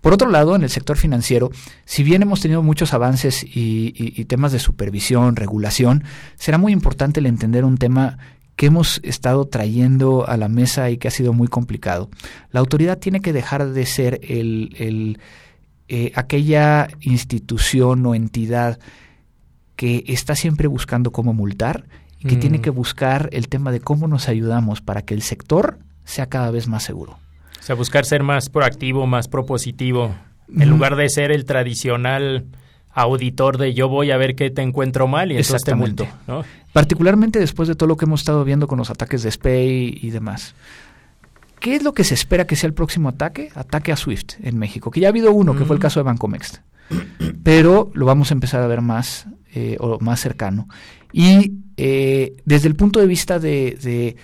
[0.02, 1.52] Por otro lado, en el sector financiero,
[1.86, 6.04] si bien hemos tenido muchos avances y, y temas de supervisión, regulación,
[6.36, 8.18] será muy importante el entender un tema
[8.56, 12.10] que hemos estado trayendo a la mesa y que ha sido muy complicado.
[12.52, 15.20] La autoridad tiene que dejar de ser el,
[15.88, 18.80] eh, aquella institución o entidad
[19.76, 21.86] que está siempre buscando cómo multar
[22.20, 22.62] y que tiene Mm.
[22.62, 26.68] que buscar el tema de cómo nos ayudamos para que el sector sea cada vez
[26.68, 27.20] más seguro.
[27.60, 30.16] O sea, buscar ser más proactivo, más propositivo,
[30.48, 30.72] en Mm.
[30.72, 32.46] lugar de ser el tradicional
[32.96, 36.44] auditor de yo voy a ver qué te encuentro mal y entonces te multo, ¿no?
[36.74, 40.10] Particularmente después de todo lo que hemos estado viendo con los ataques de SPAY y
[40.10, 40.56] demás.
[41.60, 43.50] ¿Qué es lo que se espera que sea el próximo ataque?
[43.56, 46.04] Ataque a SWIFT en México, que ya ha habido uno, que fue el caso de
[46.04, 46.58] Bancomext.
[47.44, 50.68] Pero lo vamos a empezar a ver más, eh, o más cercano.
[51.12, 54.16] Y eh, desde el punto de vista de, de-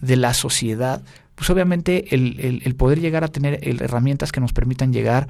[0.00, 1.02] de la sociedad,
[1.34, 5.28] pues obviamente el, el- el poder llegar a tener herramientas que nos permitan llegar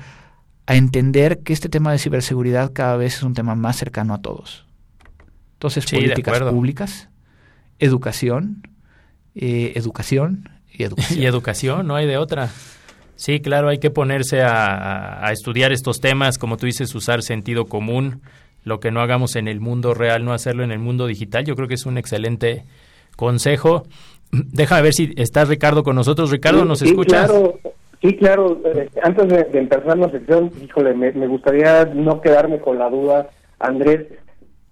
[0.67, 4.21] a entender que este tema de ciberseguridad cada vez es un tema más cercano a
[4.21, 4.67] todos.
[5.55, 7.09] Entonces, Sí, políticas públicas,
[7.79, 8.69] educación,
[9.35, 11.23] eh, educación y educación.
[11.23, 12.51] Y educación, no hay de otra.
[13.15, 17.65] Sí, claro, hay que ponerse a, a estudiar estos temas, como tú dices, usar sentido
[17.65, 18.21] común,
[18.63, 21.45] lo que no hagamos en el mundo real, no hacerlo en el mundo digital.
[21.45, 22.65] Yo creo que es un excelente
[23.17, 23.85] consejo.
[24.33, 26.31] Déjame ver si está Ricardo con nosotros.
[26.31, 27.31] Ricardo, ¿nos sí, escuchas?
[27.31, 27.59] Claro,
[28.03, 28.61] sí, claro.
[28.65, 32.89] Eh, Antes de, de empezar la sección, híjole, me, me gustaría no quedarme con la
[32.91, 33.29] duda,
[33.59, 34.07] Andrés.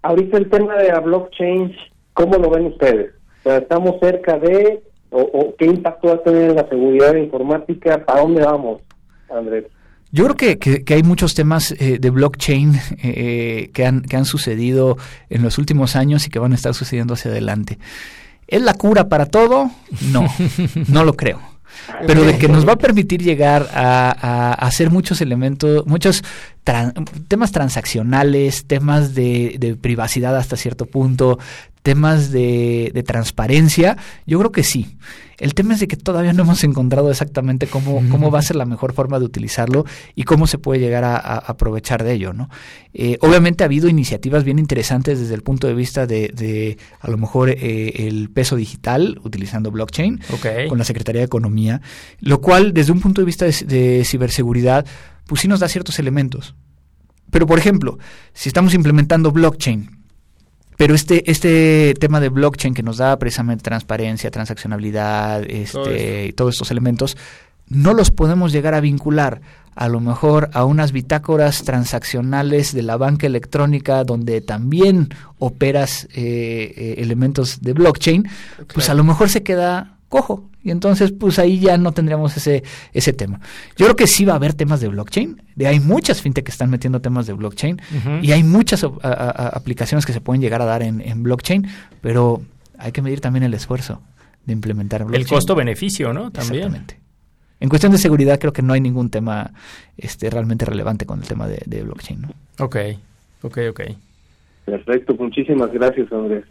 [0.01, 1.75] Ahorita el tema de la blockchain,
[2.13, 3.11] ¿cómo lo ven ustedes?
[3.43, 7.15] O sea, ¿Estamos cerca de, o, o qué impacto va a tener en la seguridad
[7.15, 8.05] informática?
[8.05, 8.81] ¿Para dónde vamos,
[9.29, 9.65] Andrés?
[10.11, 12.73] Yo creo que, que- que hay muchos temas eh, de blockchain
[13.03, 14.97] eh, que, han, que han sucedido
[15.29, 17.79] en los últimos años y que van a estar sucediendo hacia adelante.
[18.47, 19.71] ¿Es la cura para todo?
[20.13, 20.23] No,
[20.87, 21.39] no lo creo.
[22.07, 26.23] Pero de que nos va a permitir llegar a, hacer muchos elementos, muchos
[26.65, 26.93] tran-
[27.27, 31.39] temas transaccionales, temas de, de privacidad hasta cierto punto,
[31.85, 34.97] temas de, de transparencia, yo creo que sí.
[35.37, 38.55] El tema es de que todavía no hemos encontrado exactamente cómo, cómo va a ser
[38.55, 42.33] la mejor forma de utilizarlo y cómo se puede llegar a, a aprovechar de ello,
[42.33, 42.49] ¿no?
[42.93, 47.11] Eh, obviamente ha habido iniciativas bien interesantes desde el punto de vista de, de a
[47.11, 50.69] lo mejor eh, el peso digital utilizando blockchain Ok.
[50.69, 51.81] con la Secretaría de Economía,
[52.19, 54.87] lo cual desde un punto de vista de, de ciberseguridad,
[55.27, 56.55] pues sí nos da ciertos elementos.
[57.29, 57.99] Pero por ejemplo,
[58.33, 59.94] si estamos implementando blockchain,
[60.77, 66.55] pero este, este tema de blockchain que nos da precisamente transparencia, transaccionabilidad, este, y todos
[66.55, 67.17] estos elementos,
[67.67, 69.41] no los podemos llegar a vincular
[69.75, 76.73] a lo mejor a unas bitácoras transaccionales de la banca electrónica donde también operas eh,
[76.77, 78.27] eh, elementos de blockchain,
[78.73, 80.49] pues a lo mejor se queda cojo.
[80.63, 82.63] Y entonces, pues ahí ya no tendríamos ese,
[82.93, 83.39] ese tema.
[83.77, 85.41] Yo creo que sí va a haber temas de blockchain.
[85.55, 87.79] De, hay muchas fintech que están metiendo temas de blockchain
[88.21, 91.23] y hay muchas a- a- a- aplicaciones que se pueden llegar a dar en, en
[91.23, 91.67] blockchain,
[92.01, 92.41] pero
[92.77, 94.01] hay que medir también el esfuerzo
[94.45, 95.21] de implementar blockchain.
[95.23, 96.31] El costo-beneficio, ¿no?
[96.31, 96.55] También.
[96.65, 96.99] Exactamente.
[97.59, 99.51] En cuestión de seguridad creo que no hay ningún tema
[99.97, 102.21] este, realmente relevante con el tema de, de blockchain.
[102.21, 102.29] ¿no?
[102.59, 102.75] Ok,
[103.43, 103.81] ok, ok.
[104.65, 106.43] Perfecto, muchísimas gracias, Andrés.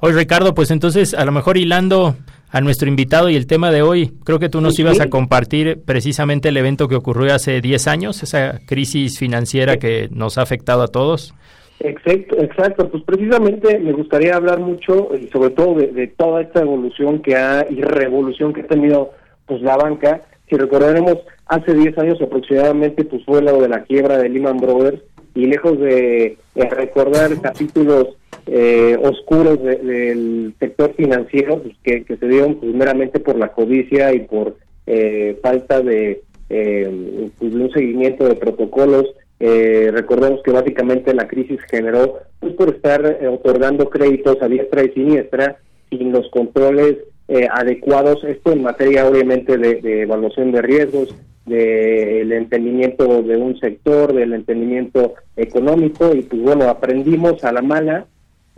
[0.00, 2.16] Oye, Ricardo, pues entonces, a lo mejor hilando
[2.50, 5.02] a nuestro invitado y el tema de hoy, creo que tú nos Sí, ibas sí.
[5.02, 10.38] a compartir precisamente el evento que ocurrió hace 10 años, esa crisis financiera que nos
[10.38, 11.34] ha afectado a todos.
[11.80, 12.88] Exacto, exacto.
[12.90, 17.36] Pues precisamente me gustaría hablar mucho y sobre todo de, de toda esta evolución que
[17.36, 19.12] ha y revolución que ha tenido
[19.46, 20.20] pues la banca.
[20.48, 25.00] Si recordaremos, hace 10 años aproximadamente pues fue lo de la quiebra de Lehman Brothers
[25.34, 28.08] y lejos de, de recordar capítulos
[28.46, 34.12] eh, oscuros de- del sector financiero pues, que, se dieron pues, meramente por la codicia
[34.14, 39.06] y por eh, falta de eh, pues, de un seguimiento de protocolos.
[39.38, 44.84] Eh, recordemos que básicamente la crisis generó pues, por estar eh, otorgando créditos a diestra
[44.84, 45.56] y siniestra
[45.88, 46.96] sin los controles
[47.28, 51.14] eh, adecuados, esto en materia obviamente de, de evaluación de riesgos,
[51.46, 58.06] del entendimiento de un sector, del entendimiento económico y pues bueno, aprendimos a la mala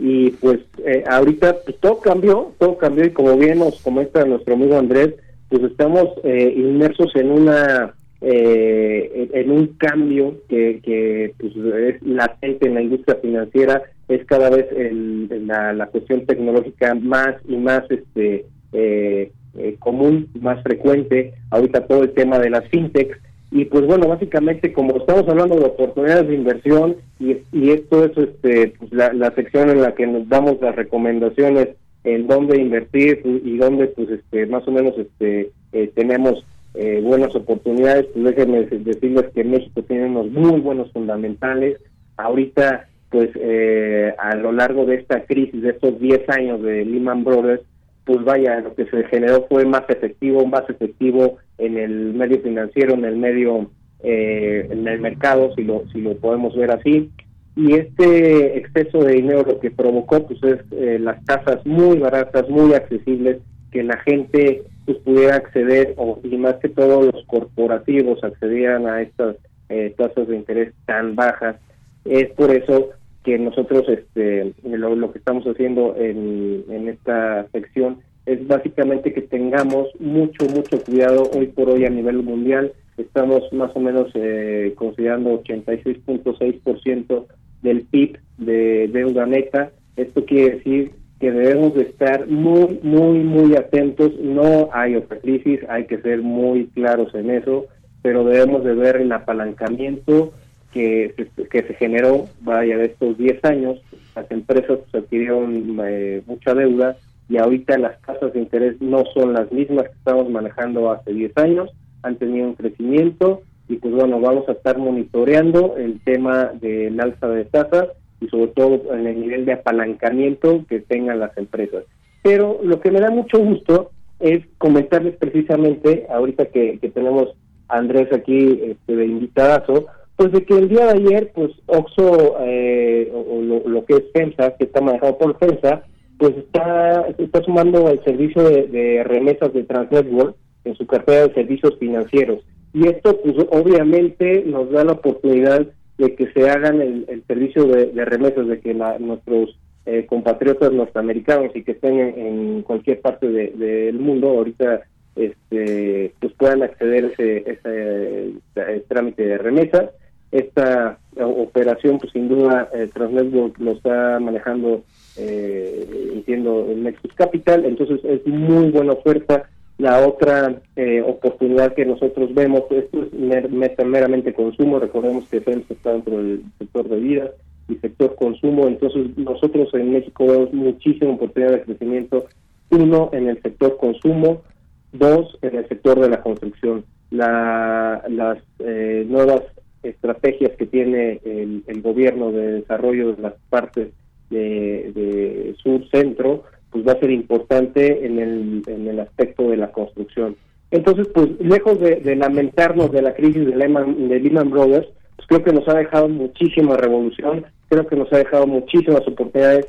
[0.05, 4.55] y pues eh, ahorita pues, todo cambió, todo cambió y como bien nos comenta nuestro
[4.55, 5.13] amigo Andrés,
[5.47, 12.67] pues estamos eh, inmersos en una eh, en un cambio que, que pues, es latente
[12.67, 17.83] en la industria financiera, es cada vez el- la, la cuestión tecnológica más y más
[17.89, 23.17] este eh, eh, común, más frecuente, ahorita todo el tema de las fintechs,
[23.53, 28.17] y pues bueno, básicamente como estamos hablando de oportunidades de inversión y, y esto es
[28.17, 31.69] este, pues, la, la sección en la que nos damos las recomendaciones
[32.03, 36.43] en dónde invertir y dónde pues este más o menos este eh, tenemos
[36.75, 41.77] eh, buenas oportunidades, pues déjenme decirles que México tiene unos muy buenos fundamentales.
[42.17, 47.23] Ahorita, pues eh, a lo largo de esta crisis, de estos 10 años de Lehman
[47.23, 47.61] Brothers,
[48.05, 52.93] pues vaya, lo que se generó fue más efectivo, más efectivo en el medio financiero,
[52.93, 53.69] en el medio
[54.03, 57.09] eh, en el mercado, si lo, si lo podemos ver así.
[57.55, 62.49] Y este exceso de dinero lo que provocó pues es eh, las tasas muy baratas,
[62.49, 63.37] muy accesibles,
[63.71, 69.01] que la gente pues pudiera acceder, o, y más que todo los corporativos accedían a
[69.01, 69.37] estas
[69.69, 71.55] eh, tasas de interés tan bajas.
[72.03, 72.89] Es por eso
[73.23, 79.89] que nosotros este lo, que estamos haciendo en, en esta sección es básicamente que tengamos
[79.99, 82.73] mucho, mucho cuidado hoy por hoy a nivel mundial.
[82.97, 87.25] Estamos más o menos eh, considerando 86.6%
[87.61, 89.71] del PIB de deuda neta.
[89.97, 94.13] Esto quiere decir que debemos de estar muy, muy, muy atentos.
[94.21, 97.65] No hay otra crisis, hay que ser muy claros en eso,
[98.01, 100.33] pero debemos de ver el apalancamiento
[100.73, 103.79] que se, que se generó, vaya, de estos 10 años.
[104.15, 106.97] Las empresas pues, adquirieron eh, mucha deuda
[107.29, 111.37] y ahorita las tasas de interés no son las mismas que estamos manejando hace 10
[111.37, 111.69] años,
[112.01, 117.27] han tenido un crecimiento y pues bueno, vamos a estar monitoreando el tema del alza
[117.29, 117.87] de tasas
[118.19, 121.85] y sobre todo en el nivel de apalancamiento que tengan las empresas.
[122.21, 127.35] Pero lo que me da mucho gusto es comentarles precisamente, ahorita que, tenemos
[127.67, 132.35] a Andrés aquí este, de invitadazo, pues de que el día de ayer, pues Oxo,
[132.41, 135.83] eh, o, lo, que es FEMSA, que está manejado por FEMSA,
[136.17, 140.35] pues está, está sumando el servicio de, remesas de Transnetwork
[140.65, 142.39] en su cartera de servicios financieros.
[142.73, 148.05] Y esto, pues obviamente nos da la oportunidad de que se hagan el, servicio de,
[148.05, 154.29] remesas, de que nuestros eh, compatriotas norteamericanos y que estén en, cualquier parte del mundo
[154.29, 154.81] ahorita
[155.15, 159.89] este pues puedan acceder a ese, ese, trámite de remesas
[160.33, 164.83] esta operación pues sin duda eh, Transnetwork lo está manejando
[165.15, 167.65] eh, entiendo el Nexus Capital.
[167.65, 169.49] Entonces es muy buena oferta.
[169.77, 175.93] La otra eh, oportunidad que nosotros vemos, esto es meramente consumo, recordemos que FEMS está
[175.93, 177.31] dentro del sector de vida
[177.67, 182.27] y sector consumo, entonces nosotros en México vemos muchísima oportunidad de crecimiento,
[182.69, 184.43] uno en el sector consumo,
[184.91, 186.85] dos en el sector de la construcción.
[187.09, 189.41] La, las eh, nuevas
[189.83, 193.89] estrategias que tiene el, el, gobierno de desarrollo de las partes
[194.29, 199.71] de, de sur-centro, pues va a ser importante en el, en el aspecto de la
[199.71, 200.35] construcción.
[200.71, 205.43] Entonces, pues lejos de, lamentarnos de la crisis de Lehman, de Lehman Brothers, pues creo
[205.43, 209.67] que nos ha dejado muchísima revolución, creo que nos ha dejado muchísimas oportunidades.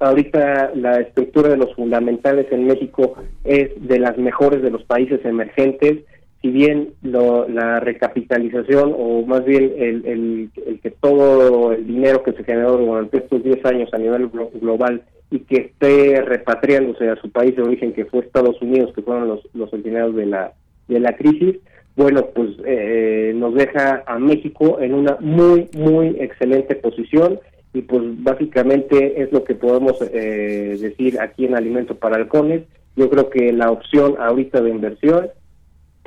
[0.00, 5.22] Ahorita la estructura de los fundamentales en México es de las mejores de los países
[5.26, 5.98] emergentes
[6.40, 12.44] si bien la recapitalización o más bien el, el, que todo el dinero que se
[12.44, 14.30] generó durante estos 10 años a nivel
[14.60, 19.02] global y que esté repatriándose a su país de origen que fue Estados Unidos que
[19.02, 20.52] fueron los los originarios de la
[20.86, 21.56] de la crisis
[21.96, 27.40] bueno pues eh, nos deja a México en una muy muy excelente posición
[27.74, 32.62] y pues básicamente es lo que podemos eh, decir aquí en Alimento para Halcones.
[32.96, 35.28] Yo creo que la opción ahorita de inversión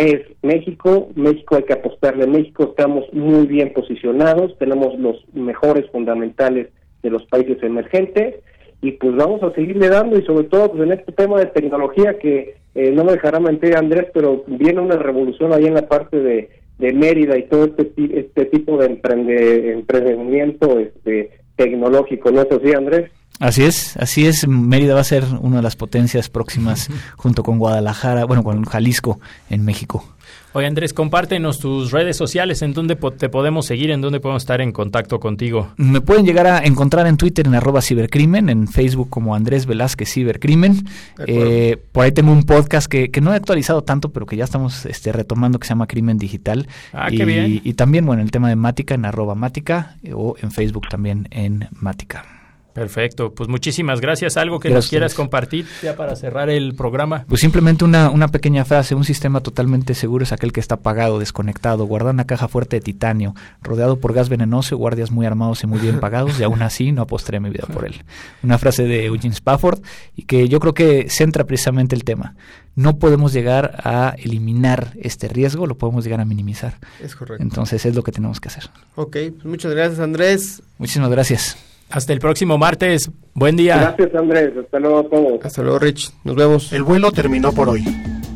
[0.02, 2.64] es México, México hay que apostarle, México.
[2.64, 6.70] Estamos muy bien posicionados, tenemos los mejores fundamentales
[7.04, 8.36] de los países emergentes.
[8.82, 10.18] Y pues vamos a seguirle dando.
[10.18, 13.76] Y sobre todo pues en este tema de tecnología que eh, no me dejará mentir
[13.76, 16.49] Andrés, pero viene una revolución ahí en la parte de,
[16.80, 23.12] de Mérida y todo este, este tipo de emprendimiento este, tecnológico, ¿no es así Andrés?
[23.39, 24.47] Así es, así es.
[24.47, 29.19] Mérida va a ser una de las potencias próximas junto con Guadalajara, bueno, con Jalisco
[29.49, 30.05] en México.
[30.53, 34.59] Oye Andrés, compártenos tus redes sociales, en dónde te podemos seguir, en dónde podemos estar
[34.59, 35.69] en contacto contigo.
[35.77, 40.11] Me pueden llegar a encontrar en Twitter en arroba cibercrimen, en Facebook como Andrés Velázquez
[40.11, 40.86] Cibercrimen.
[41.25, 44.43] Eh, por ahí tengo un podcast que, que, no he actualizado tanto, pero que ya
[44.43, 46.67] estamos este, retomando, que se llama Crimen Digital.
[46.91, 47.61] Ah, y, qué bien.
[47.63, 51.69] Y también, bueno, el tema de Mática en arroba Mática o en Facebook también en
[51.71, 52.41] Mática.
[52.74, 54.38] Perfecto, pues muchísimas gracias.
[54.38, 57.26] ¿Algo que nos quieras compartir ya para cerrar el programa?
[57.28, 61.19] Pues simplemente una, una pequeña frase, un sistema totalmente seguro es aquel que está apagado,
[61.19, 65.63] desconectado, guardado en una caja fuerte de titanio, rodeado por gas venenoso, guardias muy armados
[65.63, 68.03] y muy bien pagados, y aún así no apostré mi vida por él.
[68.43, 69.82] Una frase de Eugene Spafford
[70.15, 72.36] y que yo creo que centra precisamente el tema.
[72.76, 76.78] No podemos llegar a eliminar este riesgo, lo podemos llegar a minimizar.
[77.01, 77.43] Es correcto.
[77.43, 78.69] Entonces es lo que tenemos que hacer.
[78.95, 80.63] Ok, pues muchas gracias Andrés.
[80.78, 81.57] Muchísimas gracias.
[81.92, 83.12] Hasta el próximo martes.
[83.34, 83.96] Buen día.
[83.98, 84.54] Gracias, Andrés.
[84.58, 85.46] Hasta luego a todos.
[85.46, 86.12] Hasta luego, Rich.
[86.24, 86.74] Nos vemos.
[86.74, 87.84] El vuelo terminó por hoy.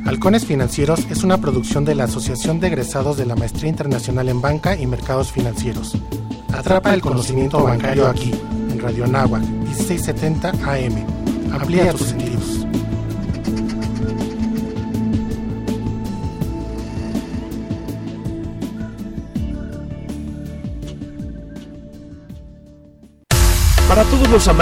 [0.05, 4.39] Halcones Financieros es una producción de la Asociación de Egresados de la Maestría Internacional en
[4.39, 5.97] Banca y Mercados Financieros.
[6.53, 8.31] Atrapa el conocimiento bancario aquí,
[8.71, 11.05] en Radio Anáhuac, 1670 AM.
[11.51, 12.54] Amplía tus sentidos.
[23.87, 24.53] Para todos los amantes